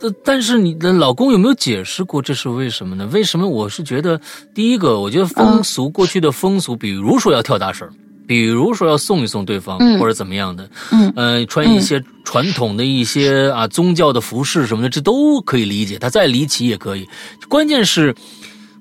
[0.01, 3.07] 呃，但是你的老公有没有解释过这是为什么呢？
[3.13, 3.47] 为什么？
[3.47, 4.19] 我是觉得，
[4.53, 7.89] 第一个，我觉得风嗯俗、过去的风俗，比如说要跳大绳，
[8.27, 15.97] 比如说要送一送对方，嗯或者怎么样的，嗯呃，穿一些传统的一些啊宗教的服饰什么的，这都可以理解。
[15.97, 17.07] 他再离奇也可以，
[17.47, 18.13] 关键是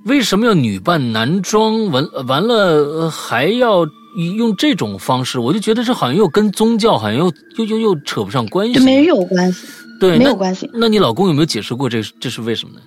[0.05, 1.89] 为什么要女扮男装？
[1.93, 5.39] 完完了、呃还要用这种方式？
[5.39, 8.75] 我就觉得这好像又跟宗教好像又又又又扯不上关系。
[8.75, 9.67] 就没有关系，
[10.01, 12.81] 对，没有关系，那你老公有没有解释过这这是为什么呢？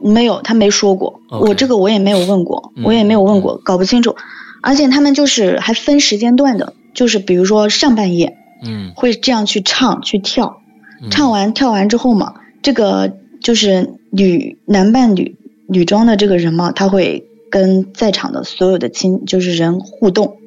[0.00, 1.20] 没有，他没说过。
[1.30, 4.14] 我这个我也没有问过，嗯我也没有问过，搞不清楚。
[4.62, 10.60] 而且他们就是还分时间段的，就是比如说上半夜嗯，会这样去唱去跳，
[11.02, 15.36] 嗯唱完跳完之后嘛，这个就是女男扮女
[15.68, 20.38] 女装的这个人嘛，他会跟在场的所有的亲就是人互动，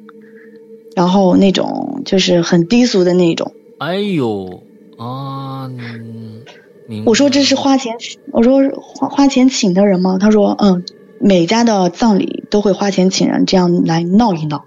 [0.94, 3.50] 然后那种就是很低俗的那种。
[3.78, 4.62] 哎呦
[4.98, 5.70] 啊，
[7.06, 7.96] 我说这是花钱，
[8.30, 10.18] 我说花花钱请的人吗？
[10.20, 10.84] 他说嗯，
[11.18, 14.62] 每家的葬礼都会花钱请人，这样来闹一闹，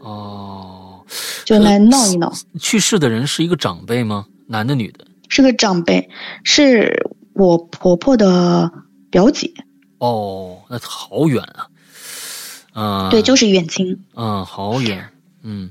[0.00, 1.04] 哦，
[1.44, 2.32] 就来闹一闹。
[2.60, 4.26] 去世的人是一个长辈吗？
[4.46, 5.04] 男的女的？
[5.28, 6.08] 是个长辈，
[6.44, 8.70] 是我婆婆的
[9.10, 9.50] 表姐，
[10.04, 11.68] 哦，那好远啊！
[12.74, 14.04] 啊，对，就是远亲。
[14.14, 15.08] 嗯，好远，
[15.42, 15.70] 嗯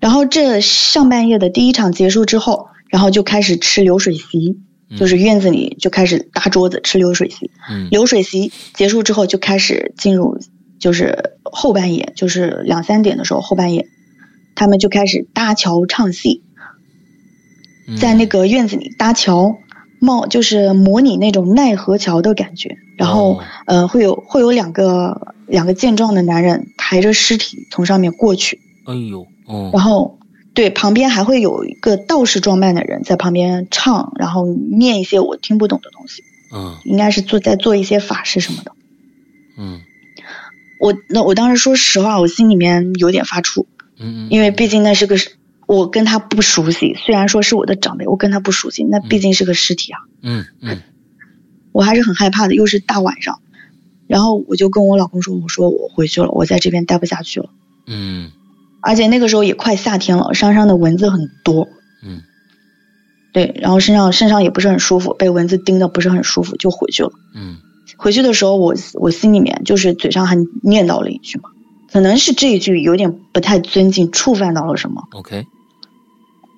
[0.00, 4.56] 然后这上半夜的第一场结束之后，然后就开始吃流水席，
[4.88, 7.50] 嗯就是院子里就开始搭桌子吃流水席。
[7.68, 10.38] 嗯流水席结束之后，就开始进入
[10.78, 13.86] 就是后半夜，就是两三点的时候后半夜，
[14.54, 16.42] 他们就开始搭桥唱戏，
[17.88, 19.58] 嗯在那个院子里搭桥。
[20.00, 23.44] 冒就是模拟那种奈何桥的感觉，然后、哦。
[23.66, 29.70] 呃会有会有两个两个健壮的男人抬着尸体从上面过去，哎呦哦。
[29.72, 30.18] 然后
[30.54, 36.22] 对旁边还会有一个道士装扮的人在旁边唱，然后念一些我听不懂的东西，
[36.54, 36.76] 嗯。
[36.84, 38.72] 应该是做在做一些法事什么的。
[39.58, 39.80] 嗯。
[40.78, 43.64] 我那我当时说实话，我心里面有点发怵，
[43.98, 45.16] 嗯嗯，因为毕竟那是个
[45.66, 50.78] 我跟他不熟悉，虽然说是我的长辈，我跟他不熟悉，那毕竟是个尸体啊，嗯嗯。
[51.72, 53.40] 我还是很害怕的，又是大晚上。
[54.06, 57.50] 然后我就跟我老公说，我说我回去了，我在这边待不下去了。
[57.86, 58.30] 嗯。
[58.80, 61.68] 而且那个时候也快夏天了，山上的蚊子很多，
[62.02, 62.22] 嗯。
[63.32, 67.10] 对，然后身上身上也不是很舒服，被蚊子叮的不是很舒服，就回去了。
[67.34, 67.58] 嗯。
[67.98, 71.50] 回去的时候我，我心里面就是嘴上还念叨了一句嘛，
[71.90, 75.46] 可能是这一句有点不太尊敬，触犯到了什么，，OK，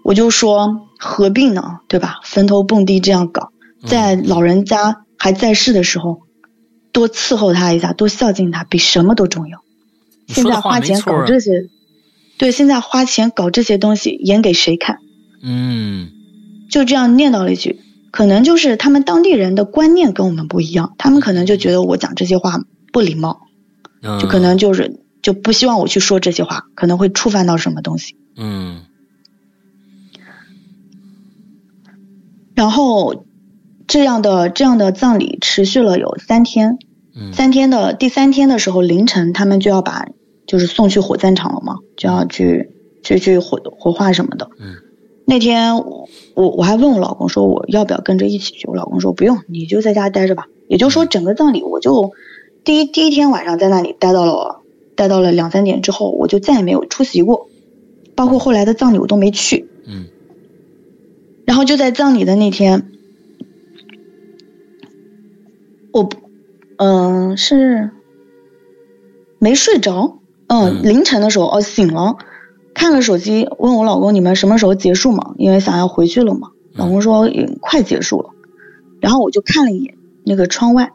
[0.09, 2.21] 我就说何必呢，对吧？
[2.25, 6.23] 坟头蹦迪这样搞，嗯在老人家还在世的时候，
[6.93, 9.59] 多伺候他一下，多孝敬他，比什么都重要。
[10.27, 11.69] 现在花钱搞这些，
[12.39, 14.97] 对，现在花钱搞这些东西，演给谁看？
[15.43, 16.09] 嗯
[16.71, 17.79] 就这样念叨了一句，
[18.11, 22.59] 可能就是他们当地人的观念跟我们不一样，他们可能就觉得我讲这些话
[22.95, 23.41] 不礼貌，
[24.01, 28.17] 嗯，就可能就是就不希望我去说这些话，可能会触犯到什么东西。
[28.39, 28.85] 嗯
[32.59, 33.25] 然后
[33.87, 36.77] 这样的这样的葬礼持续了有三天，
[37.15, 40.09] 嗯三天的第三天的时候凌晨，他们就要把
[40.45, 42.73] 就是送去火葬场了嘛，就要去
[43.05, 44.51] 去去火火化什么的。
[44.59, 44.75] 嗯
[45.25, 50.49] 那天我我我还问我老公说我要不要跟着一起去，我老公说不用，你就在家待着吧。
[50.67, 52.11] 也就是说，整个葬礼我就
[52.65, 54.63] 第一第一天晚上在那里待到了
[54.97, 57.47] 待到了两三点之后，我就再也没有出席过，
[58.17, 59.69] 包括后来的葬礼我都没去。
[59.87, 60.07] 嗯
[61.49, 62.91] 然后就在葬礼的那天，
[65.93, 66.07] 我
[66.77, 67.91] 嗯、是
[69.39, 70.19] 没睡着，
[70.49, 72.19] 嗯，嗯凌晨的时候哦醒了，
[72.75, 75.35] 看了手机，问我老公你们什么时候结束嘛？
[75.39, 76.51] 因为想要回去了嘛。
[76.75, 78.29] 老公说嗯快结束了，
[79.01, 79.97] 然后我就看了一眼
[80.27, 80.93] 那个窗外，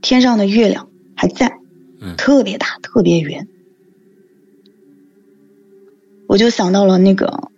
[0.00, 1.58] 天上的月亮还在，
[2.00, 3.48] 嗯特别大，特别圆。
[6.28, 7.50] 我就想到了那个，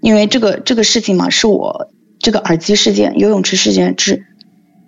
[0.00, 4.24] 因为这个这个事情嘛，是我这个耳机事件、游泳池事件之，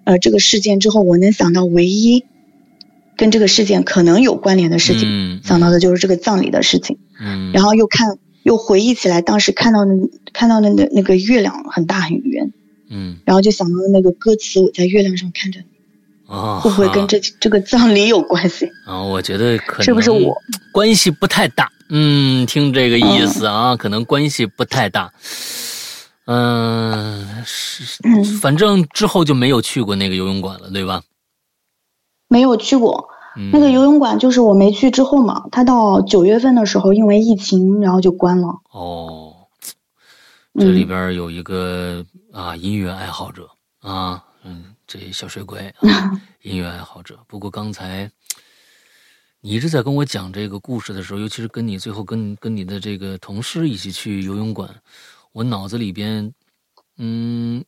[0.05, 2.25] 呃，这个事件之后，我能想到唯一
[3.17, 6.99] 跟这个事件可能有关联的事情，嗯想到的就是这个葬礼的事情。
[7.21, 9.93] 嗯，然后又看又回忆起来，当时看到的
[10.33, 12.53] 看到的那那个月亮很大很圆，
[12.89, 15.67] 嗯然后就想到那个歌词：“我在月亮上看着你。”
[16.33, 18.71] 啊，会不会跟这这个葬礼有关系？
[18.87, 19.03] 啊？
[19.03, 20.33] 我觉得可能是不是我
[20.71, 21.69] 关系不太大？
[21.91, 25.13] 嗯，听这个意思啊，可能关系不太大。
[26.27, 31.03] 嗯，是，嗯反正之后就没有去过那个游泳馆了，对吧？
[32.29, 38.49] 没有去过嗯，那个游泳馆，就是我没去之后嘛，它到九月份的时候因为疫情，然后就关了。
[38.71, 39.35] 哦，
[40.55, 43.49] 这里嗯边有一个啊音乐爱好者
[43.81, 46.13] 啊，嗯，这小水鬼啊，
[46.43, 47.19] 音乐爱好者。
[47.27, 48.09] 不过刚才
[49.43, 54.69] 你一直在跟我讲这个故事的时候，尤其是跟你最后跟跟你的这个同事一起去游泳馆，
[55.33, 56.31] 我脑子里边
[56.99, 57.65] 嗯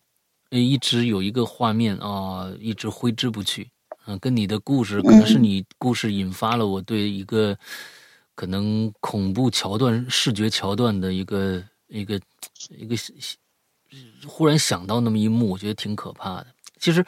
[0.50, 3.70] 一直有一个画面啊，一直挥之不去。
[4.04, 7.56] 嗯、跟你的故事，可能是嗯你故事引发了我对一个
[8.34, 12.20] 可能恐怖桥段、视觉桥段的一个一个
[12.70, 12.96] 一个
[14.26, 16.48] 忽然想到那么一幕，我觉得挺可怕的。
[16.80, 17.06] 其实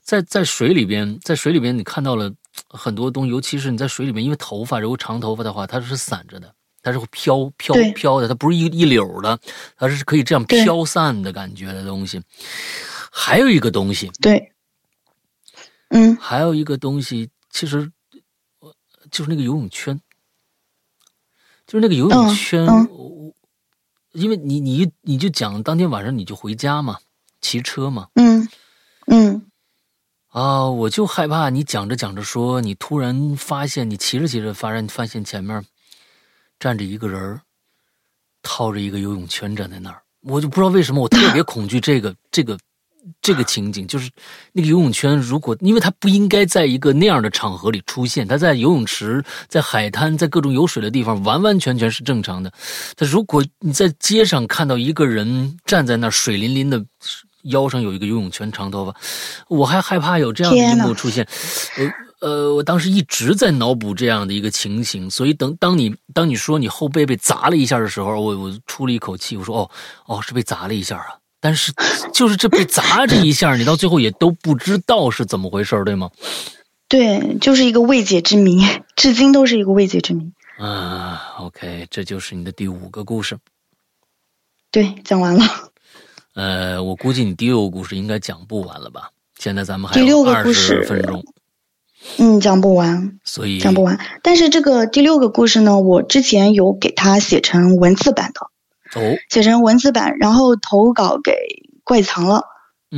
[0.00, 2.32] 在，在水里边，在水里边，你看到了
[2.68, 9.38] 很多东西，尤其是你在水里面，因为头发如果长头发的话，它是散着的，它是会飘飘飘的，它不是一一绺的，
[9.76, 12.22] 它是可以这样飘散的感觉的东西。
[13.10, 14.52] 还有一个东西，对，
[15.88, 16.16] 嗯。
[16.16, 17.90] 还有一个东西，其实
[18.60, 18.74] 呃
[19.10, 20.00] 就是那个游泳圈，
[21.66, 23.32] 就是那个游泳嗯圈，我
[24.12, 26.98] 因为你你你就讲当天晚上你就回家嘛，
[27.40, 28.48] 骑车嘛，嗯
[29.06, 29.47] 嗯
[30.38, 35.60] 啊，我就害怕你讲着讲着说，你突然发现你骑着骑着发现发现前面
[36.60, 37.40] 站着一个人，
[38.40, 42.56] 套着一个游泳圈站在那儿，我就不知道为什么我特别恐惧这个这个
[43.20, 44.08] 这个情景，就是
[44.52, 52.52] 那个游泳圈，如果因为它不应该在一个那样的场合里出现，它在游泳池、在海滩、在各种有水的地方完完全全是正常的。
[52.94, 56.84] 但如果你在街上看到一个人站在那儿，水淋淋的，
[57.42, 58.94] 腰上有一个游泳圈，长头发，
[59.48, 61.26] 我还害怕有这样的一幕出现。
[61.76, 69.70] 呃呃，我当时一直在脑补这样的一个情形，所以等当你当你说你后背被砸了一下的时候，我我出了一口气，我说哦
[70.06, 71.06] 哦是被砸了一下啊，
[71.40, 71.72] 但是
[72.12, 76.10] 就是这被砸这一下，你到最后也都不知道是怎么回事，对吗？
[76.88, 78.66] 对，就是一个未解之谜，
[78.96, 80.32] 至今都是一个未解之谜。
[80.58, 83.38] 啊，OK，这就是你的第五个故事。
[84.72, 85.67] 对，讲完了。
[86.38, 89.10] 呃，我估计你第六个故事应该讲不完了吧？
[89.40, 91.24] 现在咱们还有二十分钟，
[92.18, 93.98] 嗯，讲不完，所以讲不完。
[94.22, 101.32] 但是这个第六个故事呢，我之前有给它写成文字版的，哦，写成文字版，然后投稿给
[101.82, 102.44] 怪藏了。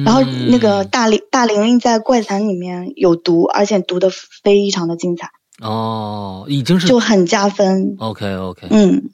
[0.04, 4.10] 然后那个嗯大玲大玲玲在怪藏里面有读，而且读的
[4.42, 5.30] 非常的精彩，
[5.62, 7.96] 哦，已经是就很加分。
[7.98, 9.10] OK OK，嗯，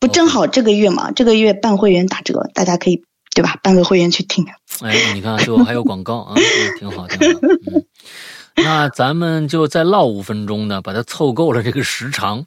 [0.00, 3.04] 不正好这个月嘛，这个月办会员打折，大家可以
[3.34, 3.58] 对吧？
[3.62, 4.44] 办个会员去听。
[4.82, 6.42] 哎，你看，最后还有广告啊，嗯
[6.78, 7.40] 挺好，挺好。
[7.42, 7.84] 嗯，
[8.56, 12.44] 那咱们就再唠五分钟呢，把它凑够了这个时长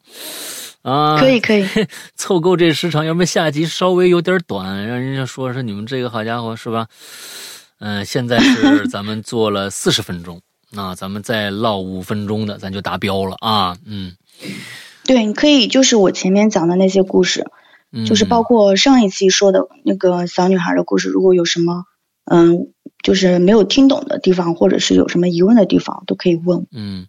[0.81, 1.17] 啊。
[1.17, 1.65] 可以可以，
[2.15, 6.87] 凑够这时长，要不然下集稍微有点短，让人家说是你们这个好家伙是吧？
[7.79, 10.39] 嗯、现在是 咱们做了四十分钟，
[10.71, 13.75] 那咱们再唠五分钟的，咱就达标了啊。
[13.85, 14.13] 嗯，
[15.05, 17.45] 对，你可以就是我前面讲的那些故事，
[17.95, 21.85] 嗯就是包括上一期说的那个小女孩的故事，如果有什么
[22.25, 22.73] 嗯，
[23.03, 26.65] 就是没有听懂的地方，或者是有什么疑问的地方，都可以问。
[26.71, 27.05] 嗯，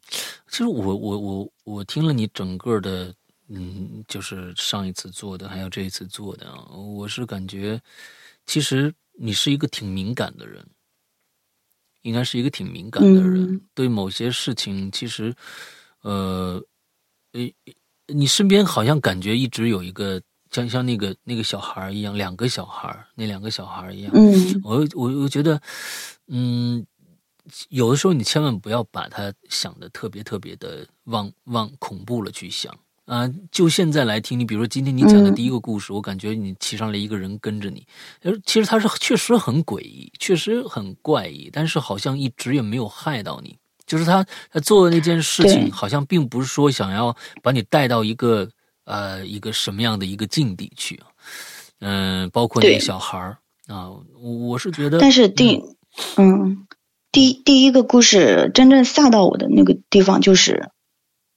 [0.48, 3.14] 其实我我我我听了你整个的，
[3.48, 7.80] 嗯，就是上一次做的，还有这一次做的啊，我是感觉，
[8.44, 10.66] 其实你是一个挺敏感的人，
[12.02, 15.34] 应该是一个挺敏感的人，嗯对某些事情，其实，
[16.02, 16.60] 呃，
[17.32, 17.54] 诶，
[18.08, 20.20] 你身边好像感觉一直有一个
[20.54, 24.60] 像像那个那个小孩儿一样，两个小孩儿，那两个小孩儿一样，嗯。
[24.62, 25.60] 我我我觉得，
[26.28, 26.86] 嗯，
[27.70, 32.72] 有的时候你千万不要把它想的特别特别的往往恐怖了去想。
[33.06, 33.28] 啊。
[33.50, 35.34] 就现在来听，你比如说今天你讲的嗯。
[35.34, 37.84] 第一个故事，我感觉你骑上来一个人跟着你，
[38.22, 48.48] 呃，其实他是确实很诡异，确实很怪异，但是好像一直也没有害到你，就是他他做的那件事情，好像并不是说想要把你带到一个
[48.84, 51.06] 呃一个什么样的一个境地去啊，
[51.80, 55.62] 嗯、包括那个小孩儿啊，我我是觉得，但是第，
[56.16, 56.66] 嗯，
[57.10, 60.70] 第第一个故事真正吓到我的那个地方就是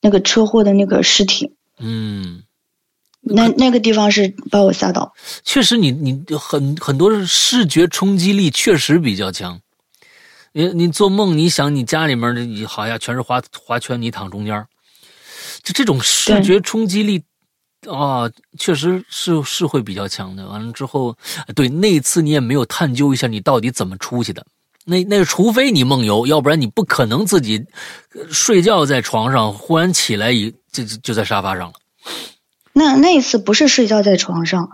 [0.01, 2.43] 那个车祸的那个尸体，嗯，
[3.21, 5.13] 那那个地方是把我吓到。
[5.43, 9.59] 确实你，你很很多视觉冲击力确实比较强。
[10.53, 14.67] 你你做梦，你想你家里面的你好像全是花花圈，你躺中间儿。
[15.61, 17.23] 就这种视觉冲击力
[17.91, 20.47] 啊，确实是是会比较强的。
[20.47, 21.15] 完了之后，
[21.55, 24.45] 对那一次你也没有探究一下你到底怎么出去的。
[24.85, 27.65] 那那除非你梦游，要不然你不可能自己
[28.15, 31.73] 呃睡觉在床上，忽然起来一就就就在沙发上了
[32.73, 34.69] 那那一次不是睡觉在床上，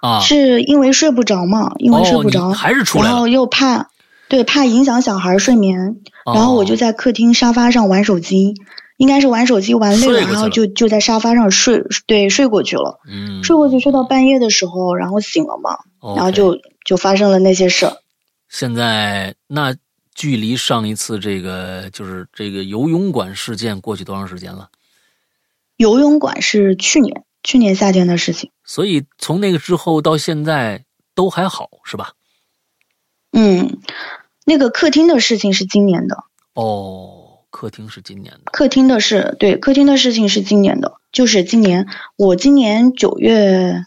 [0.00, 0.20] 啊。
[0.20, 3.90] 是因为睡不着嘛，因为睡不着，哦还是出来然后又怕，
[4.28, 8.54] 对，怕影响小孩睡眠，哦然后我就在客厅沙发上玩手机，
[8.98, 15.78] 应该是玩手机玩累了，然后就就在沙发上睡，对，睡过去了，嗯，睡过去睡到半夜的时候，然后醒了嘛，
[16.14, 17.96] 然后就就发生了那些事儿。
[18.48, 19.74] 现在那
[20.14, 24.68] 距离上一次这个就是这个游泳馆事件过去多长时间了？
[25.76, 30.84] 游泳馆是去年去年夏天的事情，所以从那个之后到现在
[31.14, 32.14] 都还好是吧？
[33.30, 33.78] 嗯，
[34.44, 36.24] 那个客厅的事情是今年的，
[36.54, 37.17] 哦，
[37.50, 41.86] 客厅是今年的，客厅的事，对，客厅的事情是今年的，就是今年
[42.16, 43.84] 我今年九月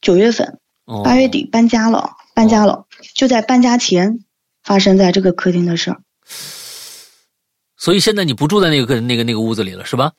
[0.00, 4.20] 九月份哦、八月底搬家了，搬家了，就在搬家前
[4.62, 6.00] 发生在这个客厅的事儿。
[7.76, 10.12] 所以现在你不住在那个那个那个屋子里了是吧？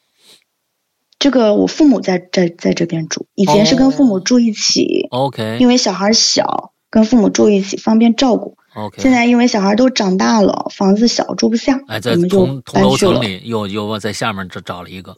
[1.20, 8.58] 这个我父母在在在这边住，以前是跟父母住一起，OK 因为小孩小，跟父母住一起方便照顾。
[8.78, 12.82] OK，现在因为小孩都长大了，房子小住不下，哎，在我们就同同。
[12.84, 15.16] 楼层里又又在下面找找了一个。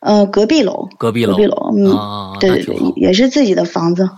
[0.00, 4.08] 呃，隔壁楼，隔壁楼，隔壁楼，嗯，啊，对对对也是自己的房子，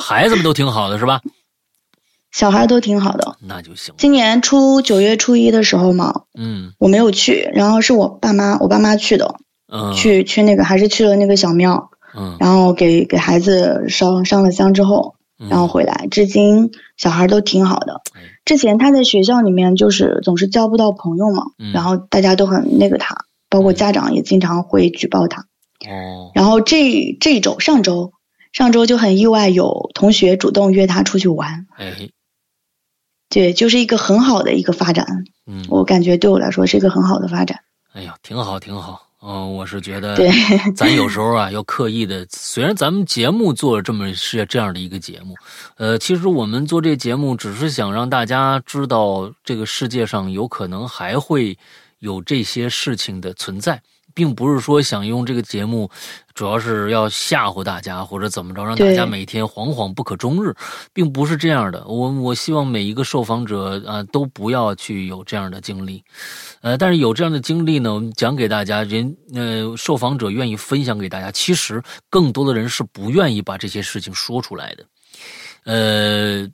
[0.00, 1.20] 孩子们都挺好的是吧？
[2.30, 3.36] 小孩都挺好的。
[3.40, 6.72] 那就行，今年初九月初一的时候嘛，嗯。
[6.78, 9.36] 我没有去，然后是我爸妈，我爸妈去的，
[9.72, 18.22] 嗯，去去那个还是去了那个小庙，嗯，然后给给孩子烧上了香之后，嗯然后回来，至今小孩都挺好的哎。
[18.44, 25.42] 之前他在学校里面就是总是交不到朋友嘛，嗯然后大家都很那个他，包括家长也经常会举报他。
[25.88, 28.12] 哦，然后这这周上周
[28.52, 32.08] 上周就很意外，有同学主动约他出去玩，哎，
[33.28, 35.24] 对，就是一个很好的一个发展。
[35.46, 37.60] 嗯，我感觉对我来说是一个很好的发展。
[37.92, 39.05] 哎呀，挺好，挺好。
[39.28, 40.16] 嗯、我是觉得，
[40.76, 45.34] 咱有时候啊要刻意的，虽然咱们节目做了这么是这样的一个节目，
[45.78, 51.58] 呃，其实我们做这节目只是想让大家知道，这个世界上有可能还会
[51.98, 53.82] 有这些事情的存在，
[54.16, 55.90] 并不是说想用这个节目，
[56.32, 60.54] 主要是要吓唬大家或者怎么着，让大家每天惶惶不可终日，
[60.94, 61.86] 并不是这样的。
[61.86, 66.02] 我我希望每一个受访者啊、都不要去有这样的经历。
[66.62, 71.30] 呃，但是有这样的经历呢，我们讲给大家，人呃，受访者愿意分享给大家。
[71.30, 74.84] 其实更多的人是不愿意把这些事情说出来的，
[75.64, 76.48] 呃，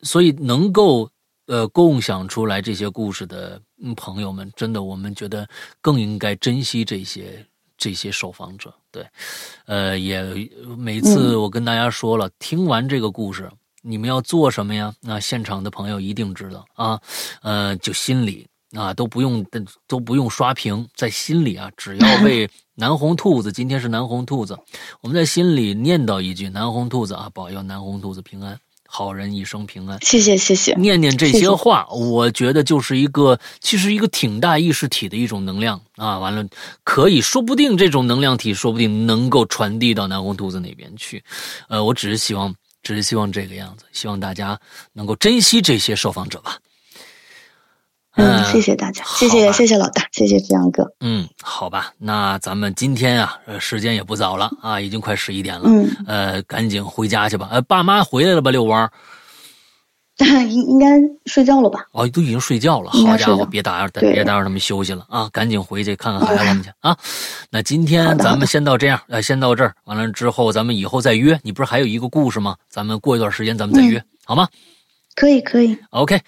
[0.00, 1.10] 所以能够
[1.46, 5.48] 呃共享出来这些故事的嗯朋友们，真的我们觉得
[5.80, 7.44] 更应该珍惜这些
[7.76, 8.72] 这些受访者。
[8.90, 9.06] 对，
[9.66, 10.22] 呃，也
[10.78, 13.50] 每次我跟大家说了，听完这个故事。
[13.86, 14.94] 你们要做什么呀？
[15.02, 16.98] 那现场的朋友一定知道啊，
[17.42, 19.44] 呃，就心里啊，都不用
[19.86, 24.58] 都不用刷屏，在心里啊，只要 为南红兔子，今天是南红兔子，
[25.02, 28.58] 我们在心里念叨一句：南红兔子啊，保佑南红兔子平安，
[28.96, 29.98] 好人一生平安。
[30.02, 30.72] 谢谢谢谢。
[30.74, 36.20] 念念这谢谢些话，我觉得就是一个，其实一个挺大意识体的一种能量啊。
[36.20, 36.46] 完了，
[36.84, 41.24] 可以说不定这种能量体，说不定能够传递到南红兔子那边去。
[41.68, 42.54] 呃，我只是希望。
[42.84, 44.60] 只是希望这个样子，希望大家
[44.92, 46.58] 能够珍惜这些受访者吧。
[48.16, 50.88] 嗯，谢谢大家，谢谢谢谢老大，谢谢志阳哥。
[51.00, 55.64] 嗯，好吧，那咱们今天啊，呃，时间也不早了啊，已经快十一点了。
[55.66, 57.48] 嗯，呃，赶紧回家去吧。
[57.50, 58.50] 呃，爸妈回来了吧？
[58.50, 58.90] 遛弯儿。
[60.48, 60.86] 应应该
[61.26, 61.80] 睡觉了吧？
[61.90, 62.88] 哦，都已经睡觉了。
[62.92, 65.28] 好家伙，别打扰，别打扰他们休息了啊！
[65.32, 66.96] 赶紧回去看看孩子们去啊！
[67.50, 69.74] 那今天咱们先到这样，呃，先到这儿。
[69.86, 71.36] 完了之后，咱们以后再约。
[71.42, 72.54] 你不是还有一个故事吗？
[72.68, 74.46] 咱们过一段时间咱们再约，嗯、好吗？
[75.14, 75.78] 可以，可以。
[75.90, 76.20] OK，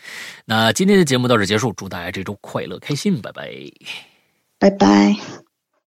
[0.45, 3.51] 那今天的节目到这结束，祝大家这周快乐开心，拜拜，
[4.59, 5.16] 拜拜。